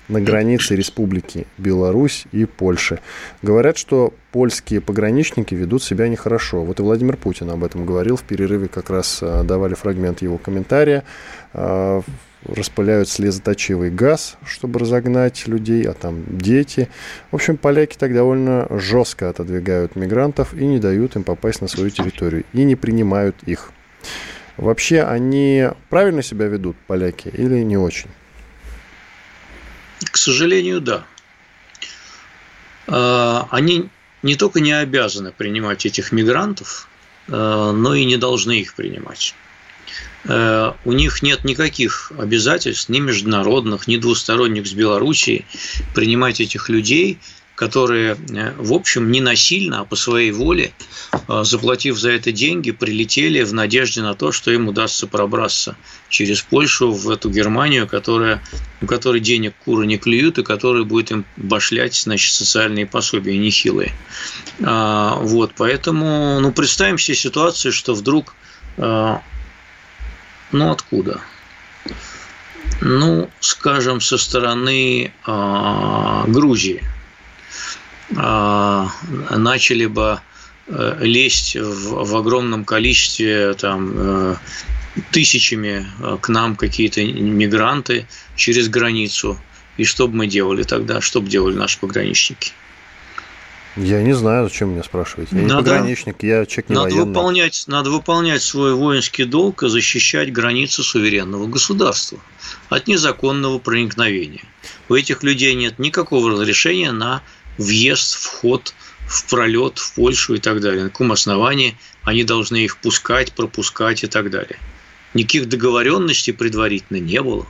[0.07, 3.01] на границе Республики Беларусь и Польши.
[3.43, 6.63] Говорят, что польские пограничники ведут себя нехорошо.
[6.63, 10.39] Вот и Владимир Путин об этом говорил в перерыве, как раз э, давали фрагмент его
[10.39, 11.03] комментария.
[12.45, 16.89] Распыляют слезоточивый газ, чтобы разогнать людей, а там дети.
[17.29, 21.91] В общем, поляки так довольно жестко отодвигают мигрантов и не дают им попасть на свою
[21.91, 23.71] территорию, и не принимают их.
[24.57, 28.09] Вообще, они правильно себя ведут, поляки, или не очень?
[30.03, 31.05] К сожалению, да.
[32.87, 33.89] А, они
[34.23, 36.87] не только не обязаны принимать этих мигрантов,
[37.27, 39.35] а, но и не должны их принимать.
[40.25, 45.45] Э, у них нет никаких обязательств, ни международных, ни двусторонних с Белоруссией,
[45.93, 47.17] принимать этих людей,
[47.55, 50.71] которые, э, в общем, не насильно, а по своей воле,
[51.27, 55.75] э, заплатив за это деньги, прилетели в надежде на то, что им удастся пробраться
[56.09, 58.41] через Польшу в эту Германию, которая,
[58.81, 63.91] у которой денег куры не клюют, и которая будет им башлять значит, социальные пособия нехилые.
[64.63, 68.33] А, вот, поэтому ну, представим себе ситуацию, что вдруг
[70.51, 71.21] ну откуда?
[72.81, 76.83] Ну, скажем, со стороны э, Грузии
[78.09, 78.87] э,
[79.29, 80.19] начали бы
[80.67, 84.35] э, лезть в, в огромном количестве там э,
[85.11, 89.39] тысячами э, к нам какие-то мигранты через границу.
[89.77, 91.01] И что бы мы делали тогда?
[91.01, 92.51] Что бы делали наши пограничники?
[93.77, 95.29] Я не знаю, зачем меня спрашивать.
[95.31, 97.05] Я надо, не пограничник, я человек не надо военный.
[97.05, 102.19] Выполнять, надо выполнять свой воинский долг и защищать границы суверенного государства
[102.69, 104.43] от незаконного проникновения.
[104.89, 107.23] У этих людей нет никакого разрешения на
[107.57, 108.73] въезд, вход
[109.07, 110.83] в пролет в Польшу и так далее.
[110.83, 114.57] На каком основании они должны их пускать, пропускать и так далее.
[115.13, 117.47] Никаких договоренностей предварительно не было.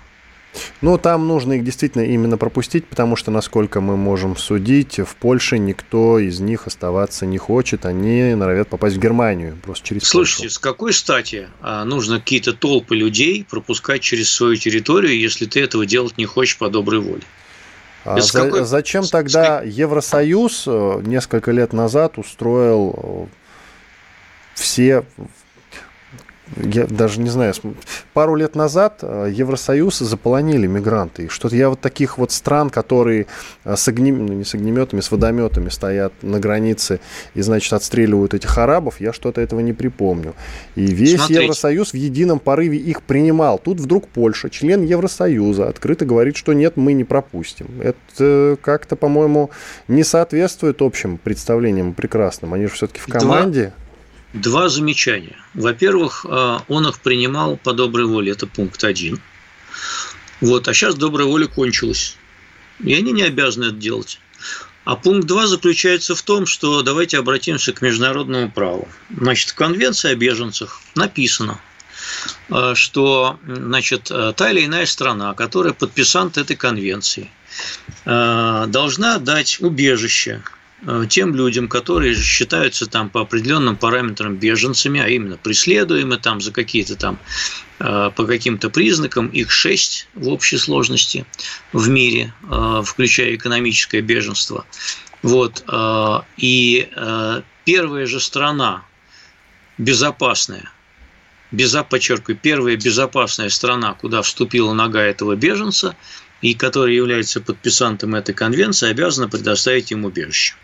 [0.82, 5.58] Ну, там нужно их действительно именно пропустить, потому что, насколько мы можем судить, в Польше
[5.60, 7.86] никто из них оставаться не хочет.
[7.86, 10.56] Они норовят попасть в Германию просто через Слушайте, Польшу.
[10.56, 15.86] с какой стати а, нужно какие-то толпы людей пропускать через свою территорию, если ты этого
[15.86, 17.24] делать не хочешь по доброй воле?
[18.04, 18.66] А за, какой...
[18.66, 23.26] Зачем тогда Евросоюз э, несколько лет назад устроил э,
[24.56, 25.06] все
[26.58, 27.54] я даже не знаю,
[28.14, 31.30] пару лет назад э, Евросоюз заполонили мигранты.
[31.30, 33.28] Что-то я вот таких вот стран, которые
[33.64, 37.00] э, с огнем, ну, не с огнеметами, с водометами стоят на границе
[37.34, 40.34] и, значит, отстреливают этих арабов, я что-то этого не припомню.
[40.76, 41.44] И весь Смотрите.
[41.44, 43.58] Евросоюз в едином порыве их принимал.
[43.58, 47.68] Тут вдруг Польша, член Евросоюза, открыто говорит, что нет, мы не пропустим.
[47.82, 49.52] Это как-то, по-моему,
[49.88, 52.54] не соответствует общим представлениям прекрасным.
[52.54, 53.68] Они же все-таки в команде.
[53.68, 53.81] Два
[54.34, 55.38] Два замечания.
[55.54, 59.20] Во-первых, э, он их принимал по доброй воле, это пункт один.
[60.40, 62.16] Вот, а сейчас добрая воля кончилась.
[62.80, 64.20] И они не обязаны это делать.
[64.86, 68.88] А пункт два заключается в том, что давайте обратимся к международному праву.
[69.16, 71.60] Значит, в Конвенции о беженцах написано,
[72.50, 77.30] э, что значит, э, та или иная страна, которая подписант этой конвенции,
[78.06, 80.42] должна дать убежище
[81.10, 86.96] тем людям, которые считаются там по определенным параметрам беженцами, а именно преследуемы там за какие-то
[86.96, 87.20] там
[87.80, 91.26] э, по каким-то признакам, их шесть в общей сложности
[91.72, 94.66] в мире, э, включая экономическое беженство.
[95.22, 95.64] Вот.
[96.38, 96.90] И
[97.64, 98.84] первая же страна
[99.78, 100.72] безопасная,
[101.52, 105.96] безо, подчеркиваю, первая безопасная страна, куда вступила нога этого беженца,
[106.42, 110.56] и который является подписантом этой конвенции, обязана предоставить им убежище.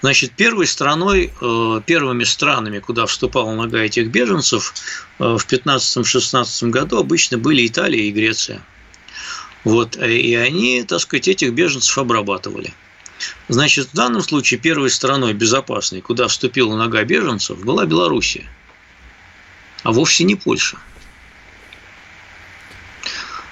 [0.00, 4.74] Значит, первой страной, э, первыми странами, куда вступала нога этих беженцев
[5.18, 8.62] э, в 15-16 году обычно были Италия и Греция.
[9.64, 12.72] Вот, и они, так сказать, этих беженцев обрабатывали.
[13.48, 18.48] Значит, в данном случае первой страной безопасной, куда вступила нога беженцев, была Белоруссия,
[19.82, 20.78] а вовсе не Польша.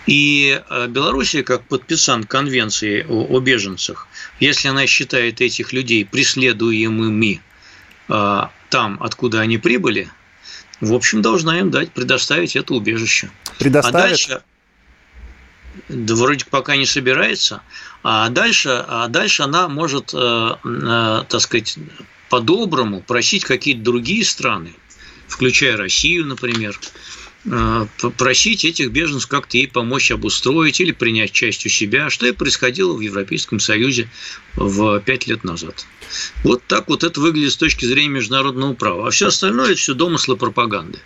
[0.08, 4.08] И э, Белоруссия, как подписант конвенции о, беженцах,
[4.40, 7.42] если она считает этих людей преследуемыми
[8.08, 10.08] э, там, откуда они прибыли,
[10.80, 13.30] в общем, должна им дать, предоставить это убежище.
[13.58, 13.96] Предоставит?
[13.96, 14.42] А дальше,
[15.90, 17.60] да вроде пока не собирается.
[18.02, 21.76] А дальше, а дальше она может, э, э, так сказать,
[22.30, 24.72] по-доброму просить какие-то другие страны,
[25.26, 26.80] включая Россию, например,
[28.16, 32.94] просить этих беженцев как-то ей помочь обустроить или принять часть у себя, что и происходило
[32.94, 34.08] в Европейском Союзе
[34.56, 35.86] в пять лет назад.
[36.42, 39.08] Вот так вот это выглядит с точки зрения международного права.
[39.08, 40.98] А все остальное– это все домыслы пропаганды.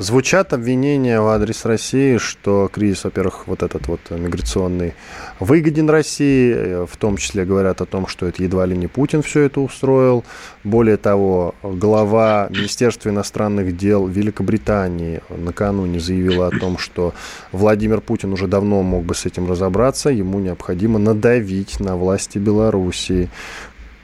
[0.00, 4.94] Звучат обвинения в адрес России, что кризис, во-первых, вот этот вот миграционный,
[5.40, 9.40] выгоден России, в том числе говорят о том, что это едва ли не Путин все
[9.40, 10.24] это устроил.
[10.62, 17.12] Более того, глава Министерства иностранных дел Великобритании накануне заявила о том, что
[17.50, 23.30] Владимир Путин уже давно мог бы с этим разобраться, ему необходимо надавить на власти Белоруссии.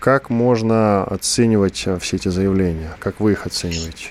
[0.00, 2.96] Как можно оценивать все эти заявления?
[2.98, 4.09] Как вы их оцениваете?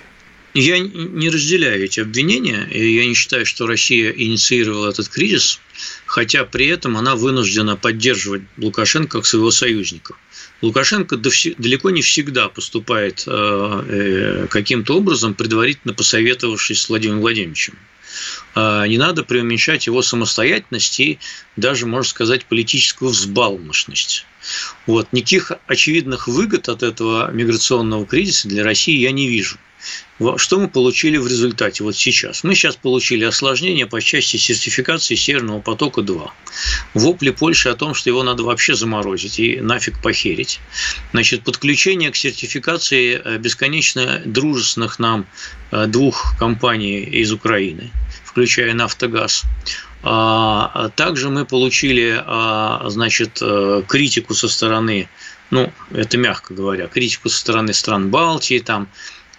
[0.54, 5.60] Я не разделяю эти обвинения, и я не считаю, что Россия инициировала этот кризис,
[6.06, 10.16] хотя при этом она вынуждена поддерживать Лукашенко как своего союзника.
[10.62, 17.78] Лукашенко далеко не всегда поступает э, э, каким-то образом, предварительно посоветовавшись с Владимиром Владимировичем.
[18.56, 21.20] А, не надо преуменьшать его самостоятельность и
[21.56, 24.26] даже, можно сказать, политическую взбалмошность.
[24.88, 25.08] Вот.
[25.12, 29.58] Никаких очевидных выгод от этого миграционного кризиса для России я не вижу.
[30.38, 32.44] Что мы получили в результате вот сейчас?
[32.44, 36.30] Мы сейчас получили осложнение по части сертификации Северного потока-2.
[36.94, 40.60] Вопли Польши о том, что его надо вообще заморозить и нафиг похерить.
[41.12, 45.26] Значит, подключение к сертификации э, бесконечно дружественных нам
[45.72, 47.92] э, двух компаний из Украины,
[48.24, 49.44] включая «Нафтогаз»,
[50.04, 55.08] также мы получили, а, значит, э, критику со стороны,
[55.50, 58.90] ну, это мягко говоря, критику со стороны стран Балтии, там,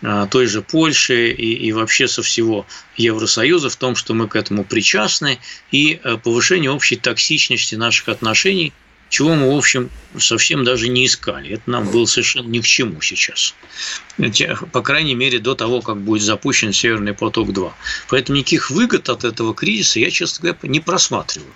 [0.03, 4.37] а, той же Польши и, и вообще со всего Евросоюза в том, что мы к
[4.37, 5.39] этому причастны,
[5.71, 8.73] и э, повышение общей токсичности наших отношений,
[9.15, 11.51] чего мы, в общем, совсем даже не искали.
[11.51, 13.55] Это нам было совершенно ни к чему сейчас.
[14.73, 17.71] По крайней мере, до того, как будет запущен Северный поток-2.
[18.09, 21.53] Поэтому никаких выгод от этого кризиса я, честно говоря, не просматриваю.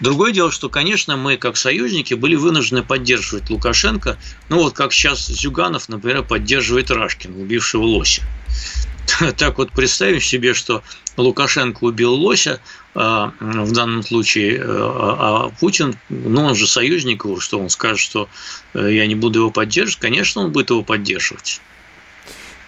[0.00, 4.18] Другое дело, что, конечно, мы, как союзники, были вынуждены поддерживать Лукашенко,
[4.50, 8.22] ну вот как сейчас Зюганов, например, поддерживает Рашкин, убившего лося.
[9.36, 10.82] Так вот представим себе, что
[11.16, 12.60] Лукашенко убил лося,
[12.94, 17.98] а, в данном случае, а, а Путин, ну он же союзник его, что он скажет,
[17.98, 18.28] что
[18.74, 21.60] э, я не буду его поддерживать, конечно, он будет его поддерживать.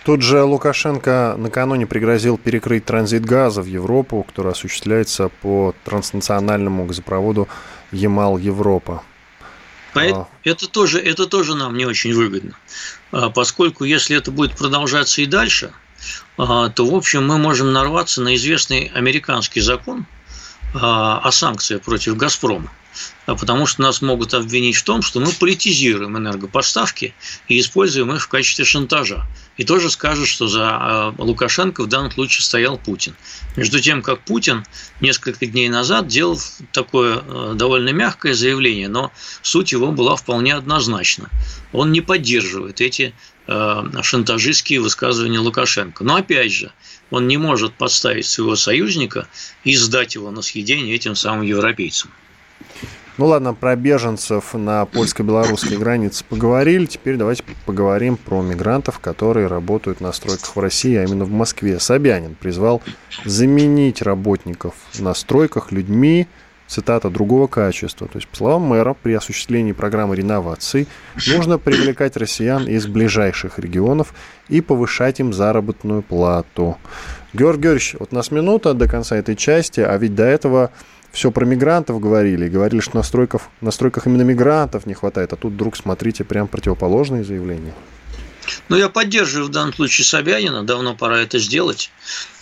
[0.05, 7.49] Тут же Лукашенко накануне пригрозил перекрыть транзит газа в Европу, который осуществляется по транснациональному газопроводу
[7.93, 9.05] Ямал-Европа.
[9.95, 10.27] А.
[10.43, 12.57] Это тоже, это тоже нам не очень выгодно,
[13.35, 15.73] поскольку если это будет продолжаться и дальше,
[16.37, 20.07] то, в общем, мы можем нарваться на известный американский закон
[20.75, 22.73] о санкциях против «Газпрома»,
[23.27, 27.15] потому что нас могут обвинить в том, что мы политизируем энергопоставки
[27.49, 32.11] и используем их в качестве шантажа и тоже скажут, что за а, Лукашенко в данном
[32.11, 33.15] случае стоял Путин.
[33.57, 34.65] Между тем, как Путин
[35.01, 36.39] несколько дней назад делал
[36.73, 39.13] такое а, довольно мягкое заявление, но
[39.43, 41.29] суть его была вполне однозначна.
[41.73, 43.15] Он не поддерживает эти
[43.47, 46.05] а, шантажистские высказывания Лукашенко.
[46.05, 46.73] Но опять же,
[47.11, 49.29] он не может подставить своего союзника
[49.65, 52.11] и сдать его на съедение этим самым европейцам.
[53.23, 56.87] Ну ладно, про беженцев на польско-белорусской границе поговорили.
[56.87, 61.79] Теперь давайте поговорим про мигрантов, которые работают на стройках в России, а именно в Москве.
[61.79, 62.83] Собянин призвал
[63.25, 66.27] заменить работников на стройках людьми,
[66.67, 68.09] цитата, другого качества.
[68.09, 70.89] То есть, по словам мэра, при осуществлении программы реновации
[71.29, 74.15] нужно привлекать россиян из ближайших регионов
[74.49, 76.77] и повышать им заработную плату.
[77.33, 80.73] Георгий Георгиевич, вот у нас минута до конца этой части, а ведь до этого
[81.13, 85.37] все про мигрантов говорили, говорили, что на стройках, на стройках именно мигрантов не хватает, а
[85.37, 87.75] тут вдруг, смотрите, прям противоположные заявления.
[88.69, 91.91] Ну, я поддерживаю в данном случае Собянина, давно пора это сделать.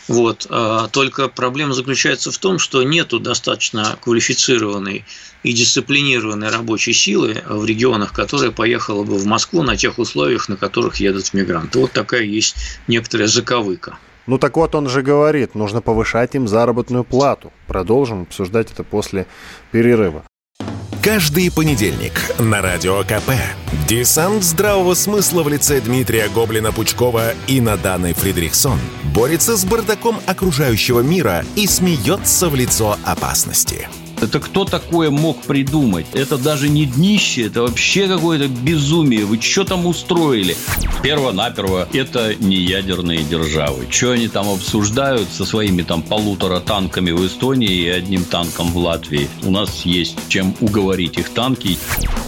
[0.09, 0.47] Вот.
[0.51, 5.05] А, только проблема заключается в том, что нету достаточно квалифицированной
[5.43, 10.57] и дисциплинированной рабочей силы в регионах, которая поехала бы в Москву на тех условиях, на
[10.57, 11.79] которых едут мигранты.
[11.79, 12.57] Вот такая есть
[12.89, 13.99] некоторая заковыка.
[14.31, 17.53] Ну так вот он же говорит, нужно повышать им заработную плату.
[17.67, 19.27] Продолжим обсуждать это после
[19.73, 20.23] перерыва.
[21.03, 23.33] Каждый понедельник на Радио КП.
[23.89, 28.79] Десант здравого смысла в лице Дмитрия Гоблина-Пучкова и Наданы Фридрихсон
[29.13, 33.89] борется с бардаком окружающего мира и смеется в лицо опасности.
[34.21, 36.07] Это кто такое мог придумать?
[36.13, 39.25] Это даже не днище, это вообще какое-то безумие.
[39.25, 40.57] Вы что там устроили?
[41.03, 43.87] Перво-наперво, это не ядерные державы.
[43.89, 48.77] Что они там обсуждают со своими там полутора танками в Эстонии и одним танком в
[48.77, 49.29] Латвии?
[49.43, 51.79] У нас есть чем уговорить их танки.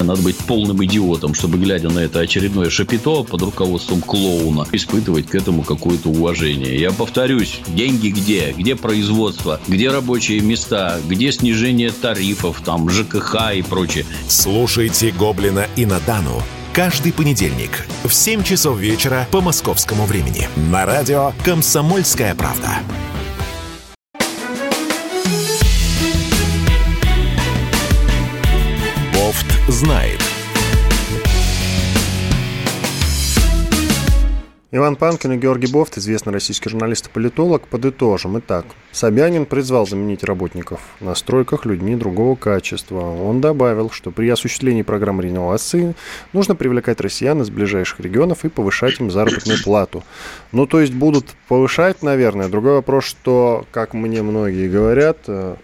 [0.01, 5.35] Надо быть полным идиотом, чтобы, глядя на это очередное шапито под руководством клоуна, испытывать к
[5.35, 6.81] этому какое-то уважение.
[6.81, 8.55] Я повторюсь, деньги где?
[8.57, 9.61] Где производство?
[9.69, 10.99] Где рабочие места?
[11.07, 14.07] Где снижение тарифов, там, ЖКХ и прочее?
[14.29, 21.33] Слушайте «Гоблина» и Надану каждый понедельник в 7 часов вечера по московскому времени на радио
[21.45, 22.79] «Комсомольская правда».
[29.13, 30.22] Бофт знает.
[34.75, 38.39] Иван Панкин и Георгий Бофт, известный российский журналист и политолог, подытожим.
[38.39, 43.01] Итак, Собянин призвал заменить работников на стройках людьми другого качества.
[43.01, 45.95] Он добавил, что при осуществлении программы реновации
[46.33, 50.05] нужно привлекать россиян из ближайших регионов и повышать им заработную плату.
[50.53, 52.49] Ну, то есть будут повышать, наверное.
[52.49, 55.57] Другой вопрос, что, как мне многие говорят, э,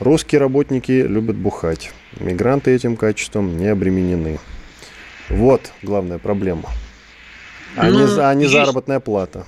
[0.00, 1.92] русские работники любят бухать.
[2.18, 4.38] Мигранты этим качеством не обременены.
[5.30, 6.68] Вот главная проблема
[7.76, 8.54] а, ну, не, а не есть...
[8.54, 9.46] заработная плата.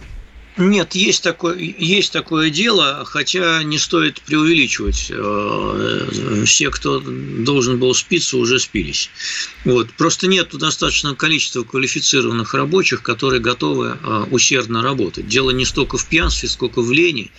[0.59, 5.11] Нет, есть такое, есть такое дело, хотя не стоит преувеличивать.
[5.11, 9.09] Э, все, кто должен был спиться, уже спились.
[9.65, 9.91] Вот.
[9.95, 15.27] Просто нет достаточного количества квалифицированных рабочих, которые готовы э, усердно работать.
[15.27, 17.31] Дело не столько в пьянстве, сколько в лени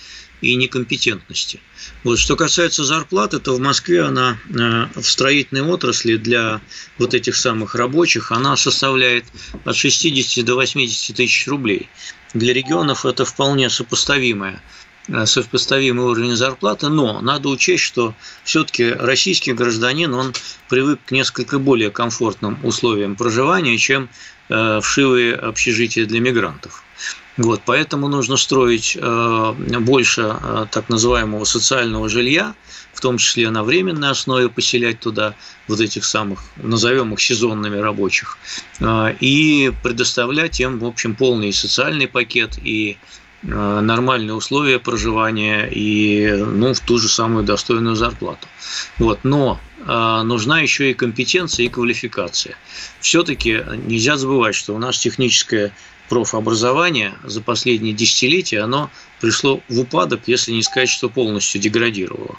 [0.44, 1.60] и некомпетентности.
[2.04, 2.20] Вот.
[2.20, 6.62] Что касается зарплаты, то в Москве она э, в строительной отрасли для
[6.98, 9.26] вот этих самых рабочих, она составляет
[9.64, 11.90] от 60 до 80 тысяч рублей.
[12.34, 14.62] Для регионов это вполне сопоставимое
[15.08, 20.34] э, сопоставимый уровень зарплаты, но надо учесть, что все-таки российский гражданин, он
[20.70, 24.10] привык к несколько более комфортным условиям проживания, чем
[24.50, 26.84] э, вшивые общежития для мигрантов.
[27.36, 30.36] Вот, поэтому нужно строить э, больше
[30.70, 32.54] так называемого социального жилья,
[32.94, 35.34] в том числе на временной основе поселять туда
[35.68, 38.38] вот этих самых, назовем их сезонными рабочих,
[39.20, 42.98] и предоставлять им, в общем, полный социальный пакет и
[43.44, 48.48] нормальные условия проживания и ну, в ту же самую достойную зарплату.
[48.98, 49.20] Вот.
[49.24, 52.56] Но нужна еще и компетенция и квалификация.
[53.02, 55.74] Все-таки нельзя забывать, что у нас техническая
[56.10, 58.90] профобразование за последние десятилетия, оно
[59.20, 62.38] пришло в упадок, если не сказать, что полностью деградировало.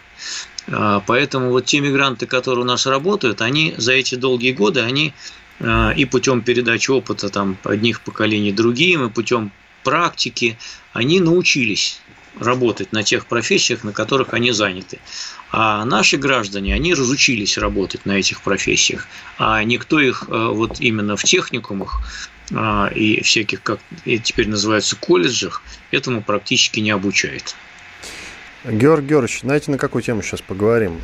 [0.69, 5.13] А, поэтому вот те мигранты, которые у нас работают, они за эти долгие годы, они
[5.97, 9.53] и путем передачи опыта там, одних поколений другим, и путем
[9.85, 10.59] практики,
[10.93, 12.01] они научились
[12.41, 14.99] работать на тех профессиях, на которых они заняты.
[15.53, 19.07] А наши граждане, они разучились работать на этих профессиях,
[19.39, 22.01] а никто их а, вот именно в техникумах
[22.53, 25.63] а, и всяких, как теперь называются, колледжах,
[25.93, 27.55] этому практически не обучает.
[28.65, 31.01] Георгий Георгиевич, знаете, на какую тему сейчас поговорим?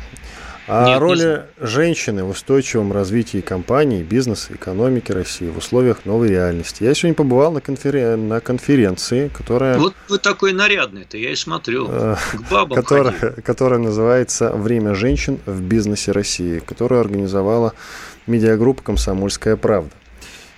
[0.67, 1.67] О Нет, роли не...
[1.67, 6.83] женщины в устойчивом развитии компаний, бизнеса, экономики России в условиях новой реальности.
[6.83, 8.27] Я сегодня побывал на, конферен...
[8.27, 9.77] на конференции, которая...
[9.79, 11.87] Вот вы такой нарядный-то, я и смотрю.
[11.89, 17.73] Э, К бабам которая, которая называется «Время женщин в бизнесе России», которую организовала
[18.27, 19.91] медиагруппа «Комсомольская правда».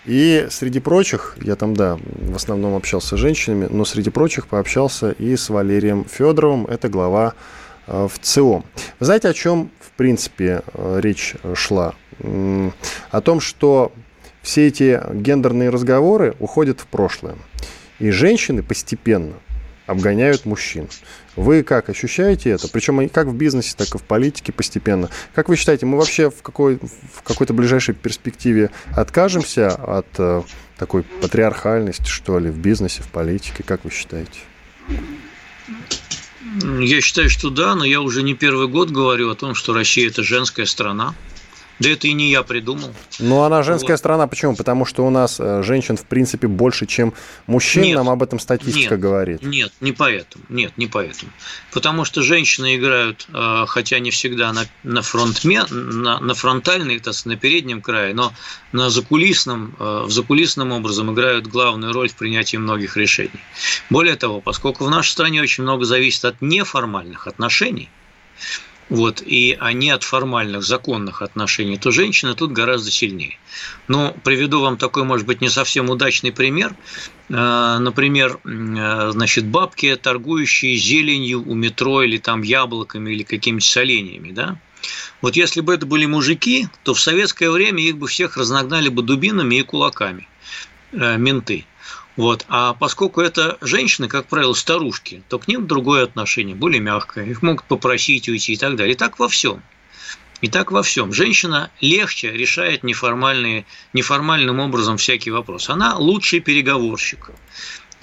[0.05, 5.11] И среди прочих, я там, да, в основном общался с женщинами, но среди прочих пообщался
[5.11, 7.35] и с Валерием Федоровым, это глава
[7.87, 8.65] э, в ЦИОМ.
[8.99, 11.95] Вы знаете, о чем, принципе, э, речь шла?
[12.19, 13.91] О том, что
[14.41, 17.35] все эти гендерные разговоры уходят в прошлое.
[17.99, 19.35] И женщины постепенно
[19.85, 20.87] обгоняют мужчин.
[21.35, 22.67] Вы как ощущаете это?
[22.67, 25.09] Причем как в бизнесе, так и в политике постепенно.
[25.33, 30.43] Как вы считаете, мы вообще в, какой, в какой-то ближайшей перспективе откажемся от э,
[30.77, 33.63] такой патриархальности, что ли, в бизнесе, в политике?
[33.63, 34.39] Как вы считаете?
[36.81, 40.07] Я считаю, что да, но я уже не первый год говорю о том, что Россия–
[40.09, 41.15] это женская страна.
[41.83, 42.93] Да это и не я придумал.
[43.19, 43.99] Ну, она женская вот.
[43.99, 44.27] страна.
[44.27, 44.55] Почему?
[44.55, 47.13] Потому что у нас э, женщин, в принципе, больше, чем
[47.45, 47.83] мужчин.
[47.83, 49.41] Нет, Нам об этом статистика нет, говорит.
[49.43, 50.45] Нет, не поэтому.
[50.47, 51.29] Нет, не поэтому.
[51.73, 57.13] Потому что женщины играют, э, хотя не всегда на, на фронтме, на, на фронтальной, так
[57.13, 58.31] сказать, на переднем крае, но
[58.71, 63.31] на закулисном, э, в закулисном образом играют главную роль в принятии многих решений.
[63.89, 67.89] Более того, поскольку в нашей стране очень много зависит от неформальных отношений,
[68.93, 73.39] вот, и они от формальных законных отношений, то женщины тут гораздо сильнее.
[73.87, 76.75] Но приведу вам такой, может быть, не совсем удачный пример.
[77.27, 84.31] Э, например, э, значит, бабки, торгующие зеленью у метро или там яблоками или какими-то соленьями,
[84.31, 84.59] да,
[85.21, 89.01] вот если бы это были мужики, то в советское время их бы всех разогнали бы
[89.01, 90.27] дубинами и кулаками,
[90.91, 91.65] э, менты.
[92.15, 92.45] Вот.
[92.47, 97.25] А поскольку это женщины, как правило, старушки, то к ним другое отношение, более мягкое.
[97.25, 98.93] Их могут попросить уйти и так далее.
[98.93, 99.63] И так во всем.
[100.41, 101.13] И так во всем.
[101.13, 105.69] Женщина легче решает неформальные, неформальным образом всякий вопрос.
[105.69, 107.31] Она лучший переговорщик.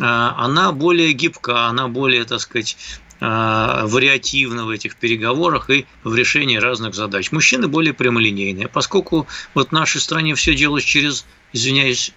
[0.00, 2.76] А, она более гибка, она более, так сказать,
[3.20, 7.30] а, вариативна в этих переговорах и в решении разных задач.
[7.30, 8.68] Мужчины более прямолинейные.
[8.68, 12.12] Поскольку вот в нашей стране все делалось через, извиняюсь,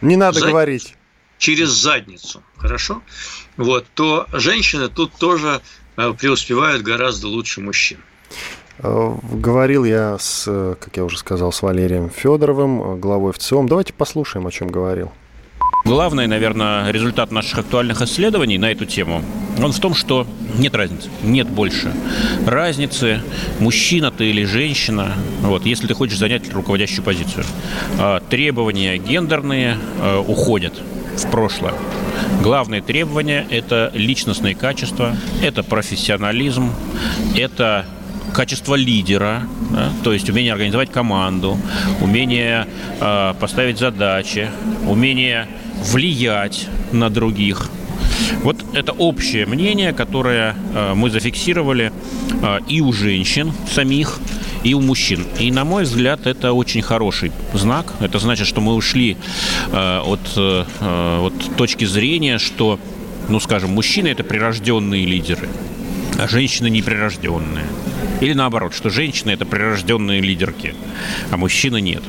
[0.00, 0.48] не надо зад...
[0.48, 0.95] говорить.
[1.38, 3.02] Через задницу, хорошо?
[3.56, 5.60] Вот, то женщины тут тоже
[5.96, 7.98] э, преуспевают гораздо лучше мужчин.
[8.78, 10.44] Э, говорил я с,
[10.80, 13.68] как я уже сказал, с Валерием Федоровым, главой ВЦИОМ.
[13.68, 15.12] Давайте послушаем, о чем говорил.
[15.84, 19.22] Главный, наверное, результат наших актуальных исследований на эту тему,
[19.62, 20.26] он в том, что
[20.58, 21.92] нет разницы, нет больше
[22.44, 23.22] разницы,
[23.60, 27.44] мужчина ты или женщина, вот, если ты хочешь занять руководящую позицию.
[28.00, 29.78] А, требования гендерные
[30.26, 30.74] уходят
[31.16, 31.74] в прошлое.
[32.42, 36.72] Главные требования– это личностные качества, это профессионализм,
[37.36, 37.86] это
[38.32, 41.58] качество лидера, да, то есть умение организовать команду,
[42.02, 42.66] умение
[43.00, 44.50] э, поставить задачи,
[44.86, 45.48] умение
[45.92, 47.70] влиять на других.
[48.42, 51.92] Вот это общее мнение, которое э, мы зафиксировали
[52.42, 54.18] э, и у женщин самих,
[54.62, 55.26] и у мужчин.
[55.38, 57.94] И, на мой взгляд, это очень хороший знак.
[58.00, 59.16] Это значит, что мы ушли
[59.72, 62.78] э, от, от точки зрения, что,
[63.28, 65.48] ну, скажем, мужчины– это прирожденные лидеры,
[66.18, 67.66] а женщины– неприрожденные.
[68.20, 70.74] Или наоборот, что женщины– это прирожденные лидерки,
[71.30, 72.02] а мужчины нет.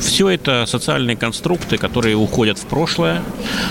[0.00, 3.22] Все это социальные конструкты, которые уходят в прошлое.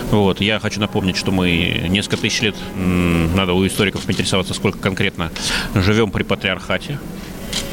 [0.09, 0.39] Вот.
[0.39, 5.31] Я хочу напомнить, что мы несколько тысяч лет, надо у историков поинтересоваться, сколько конкретно
[5.75, 6.97] живем при патриархате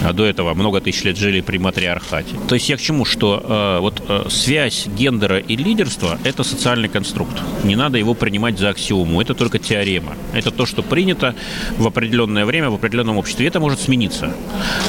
[0.03, 2.37] а до этого много тысяч лет жили при матриархате.
[2.49, 6.89] То есть я к чему, что э, вот э, связь гендера и лидерства– это социальный
[6.89, 7.37] конструкт.
[7.65, 10.15] Не надо его принимать за аксиому, это только теорема.
[10.33, 11.35] Это то, что принято
[11.79, 13.47] в определенное время в определенном обществе.
[13.47, 14.33] Это может смениться.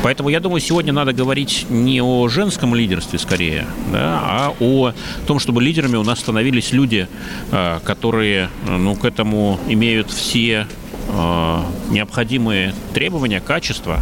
[0.04, 4.94] Поэтому я думаю, сегодня надо говорить не о женском лидерстве скорее, да, а о
[5.28, 7.08] том, чтобы лидерами у нас становились люди,
[7.52, 10.68] э, которые ну, к этому имеют все
[11.08, 14.02] э, необходимые требования, качества.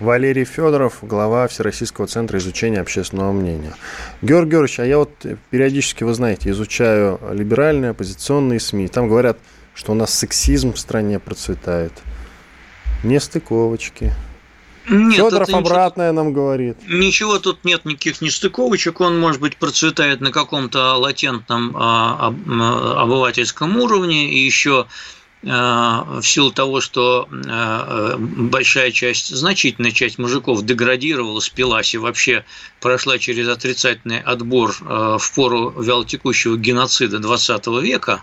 [0.00, 3.74] Валерий Федоров, глава Всероссийского центра изучения общественного мнения.
[4.22, 5.10] Георгий Георгиевич, а я вот
[5.50, 8.88] периодически, вы знаете, изучаю либеральные оппозиционные СМИ.
[8.88, 9.38] Там говорят,
[9.74, 11.92] что у нас сексизм в стране процветает.
[13.04, 14.12] Нестыковочки.
[14.88, 16.76] Нет, Федоров обратное ничего, нам говорит.
[16.86, 19.00] Ничего тут нет, никаких нестыковочек.
[19.00, 24.30] Он, может быть, процветает на каком-то латентном а, а, обывательском уровне.
[24.30, 24.88] И еще Э,
[25.44, 32.46] в силу того, что э, большая часть, значительная часть мужиков деградировала, спилась и вообще
[32.80, 38.22] прошла через отрицательный отбор э, в пору вялотекущего геноцида 20 века,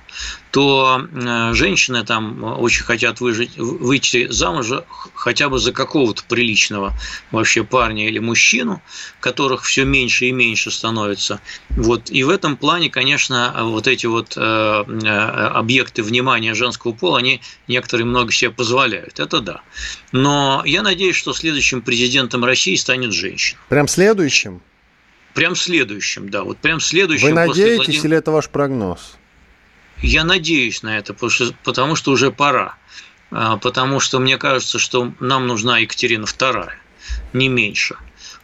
[0.50, 1.08] то
[1.54, 4.72] женщины там очень хотят выжить, выйти замуж
[5.14, 6.94] хотя бы за какого-то приличного
[7.32, 8.82] вообще парня или мужчину,
[9.22, 11.40] которых все меньше и меньше становится.
[11.70, 12.12] Вот.
[12.12, 18.32] И в этом плане, конечно, вот эти вот объекты внимания женского пола, они некоторые много
[18.32, 19.20] себе позволяют.
[19.20, 19.62] Это да.
[20.12, 23.60] Но я надеюсь, что следующим президентом России станет женщина.
[23.70, 24.62] Прям следующим?
[25.34, 26.44] Прям следующим, да.
[26.44, 27.28] Вот прям следующим.
[27.28, 28.06] Вы надеетесь Владимир...
[28.06, 29.18] или это ваш прогноз?
[30.02, 32.76] Я надеюсь на это, потому что, потому что уже пора.
[33.32, 36.70] А, потому что мне кажется, что нам нужна Екатерина II,
[37.34, 37.96] не меньше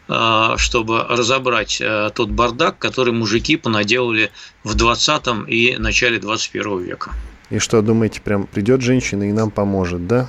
[0.08, 4.30] а, чтобы разобрать а, тот бардак, который мужики понаделали
[4.64, 7.12] в 20 и начале 21 века.
[7.50, 10.28] И что, думаете, прям придет женщина и нам поможет, да?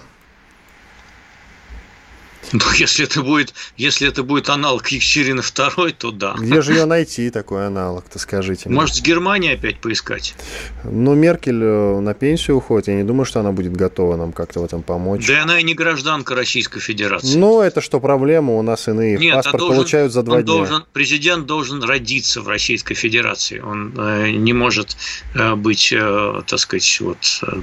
[2.52, 6.36] Ну, если это будет, если это будет аналог Екатерины II, то да.
[6.38, 8.80] Где же ее найти, такой аналог-то, скажите мне?
[8.80, 10.36] Может, с Германии опять поискать?
[10.84, 12.88] Ну, Меркель э, на пенсию уходит.
[12.88, 15.28] Я не думаю, что она будет готова нам как-то в этом помочь.
[15.28, 17.38] Да она и не гражданка Российской Федерации.
[17.38, 18.54] Ну, это что, проблема?
[18.54, 20.46] У нас иные Нет, а паспорт должен, получают за два дня.
[20.46, 23.60] Должен, президент должен родиться в Российской Федерации.
[23.60, 24.98] Он э, не может
[25.36, 27.18] э, быть, э, так сказать, вот...
[27.44, 27.60] Э,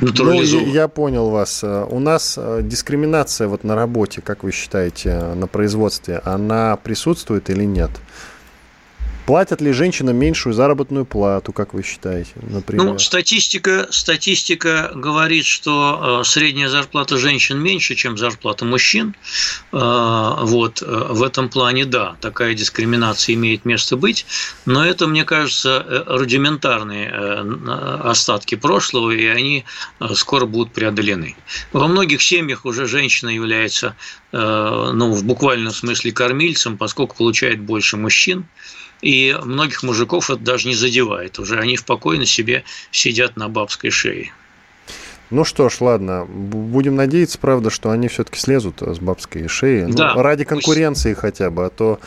[0.00, 0.66] натурализован.
[0.66, 1.62] Ну, я понял вас.
[1.64, 7.64] У нас э, дискриминация вот на работе, как вы считаете, на производстве, она присутствует или
[7.64, 7.90] нет?
[9.26, 12.84] Платят ли женщинам меньшую заработную плату, как вы считаете, например?
[12.84, 19.14] Ну, статистика, статистика говорит, что э, средняя зарплата женщин меньше, чем зарплата мужчин.
[19.72, 24.26] Э, вот, э, в этом плане, да, такая дискриминация имеет место быть,
[24.66, 27.12] но это, мне кажется, рудиментарные
[28.02, 29.64] остатки прошлого, и они
[30.14, 31.36] скоро будут преодолены.
[31.72, 33.94] Во многих семьях уже женщина является,
[34.32, 38.46] ну, в буквальном смысле кормильцем, поскольку получает больше мужчин.
[39.02, 41.38] И многих мужиков это даже не задевает.
[41.38, 44.32] Уже они спокойно себе сидят на бабской шее.
[45.30, 49.84] Ну что ж, ладно, будем надеяться, правда, что они все-таки слезут с бабской шеи.
[49.84, 51.20] Ну, да, ну, ради конкуренции пусть...
[51.20, 52.00] хотя бы, а то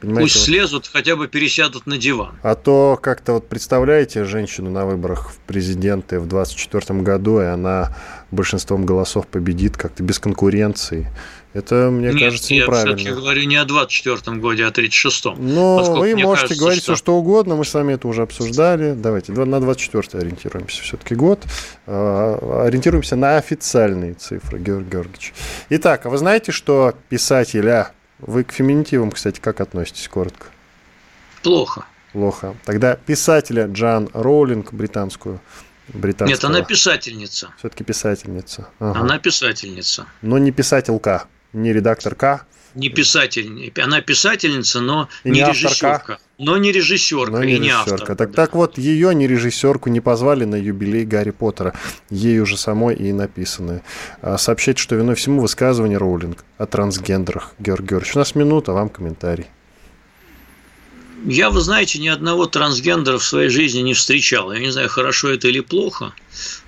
[0.00, 2.34] Понимаете, Пусть вот, слезут, хотя бы пересядут на диван.
[2.42, 7.94] А то как-то вот представляете женщину на выборах в президенты в 2024 году, и она
[8.30, 11.06] большинством голосов победит как-то без конкуренции.
[11.52, 12.90] Это, мне Нет, кажется, неправильно.
[12.90, 15.34] я все-таки говорю не о 24-м годе, а о 36-м.
[15.52, 16.94] Но вы можете кажется, говорить что...
[16.94, 18.92] все, что угодно, мы с вами это уже обсуждали.
[18.92, 21.42] Давайте на 24-й ориентируемся все-таки год.
[21.86, 25.34] А, ориентируемся на официальные цифры, Георгий Георгиевич.
[25.70, 27.92] Итак, а вы знаете, что писателя...
[28.20, 30.48] Вы к феминитивам, кстати, как относитесь, коротко?
[31.42, 31.86] Плохо.
[32.12, 32.54] Плохо.
[32.66, 35.40] Тогда писателя Джан Роулинг, британскую,
[35.88, 36.28] британского...
[36.28, 37.50] Нет, она писательница.
[37.58, 38.68] Все-таки писательница.
[38.78, 39.00] Ага.
[39.00, 40.06] Она писательница.
[40.20, 42.42] Но не писателька не редакторка.
[42.74, 46.18] Не писатель, она писательница, но и не, не режиссерка.
[46.38, 48.14] Но не режиссерка но не и не авторка.
[48.14, 48.36] Так, да.
[48.36, 51.74] так вот, ее не режиссерку не позвали на юбилей Гарри Поттера.
[52.10, 53.82] Ею же самой и написаны.
[54.22, 57.54] А, сообщать, что виной всему высказывание Роулинг о трансгендерах.
[57.58, 59.46] Георгий Георгиевич, у нас минута, вам комментарий.
[61.26, 64.52] Я, вы знаете, ни одного трансгендера в своей жизни не встречал.
[64.52, 66.14] Я не знаю, хорошо это или плохо,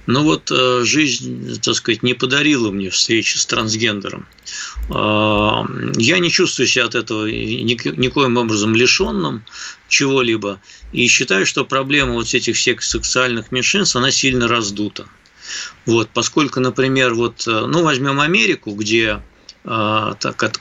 [0.07, 4.27] но вот э, жизнь, так сказать, не подарила мне встречи с трансгендером.
[4.91, 5.65] Э,
[5.97, 9.45] я не чувствую себя от этого никоим образом лишенным
[9.89, 10.61] чего-либо.
[10.93, 15.07] И считаю, что проблема вот этих всех сексуальных меньшинств, она сильно раздута.
[15.87, 19.23] Вот, поскольку, например, вот, э, ну, возьмем Америку, где
[19.65, 20.17] а,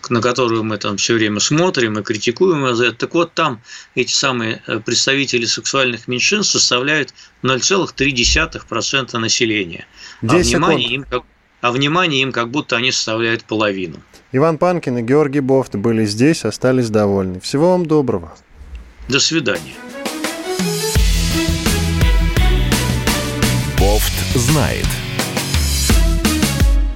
[0.10, 2.98] на которую мы там все время смотрим и критикуем за это.
[2.98, 3.62] Так вот, там
[3.96, 9.86] эти самые э, представители сексуальных меньшинств составляют 0,3% населения.
[10.22, 11.24] А внимание, им как,
[11.62, 13.98] а внимание им как будто они составляют половину.
[14.34, 17.40] Иван Панкин и Георгий Бофт были здесь, остались довольны.
[17.40, 18.36] Всего вам доброго.
[19.10, 19.74] До свидания.
[23.80, 24.86] Бофт знает.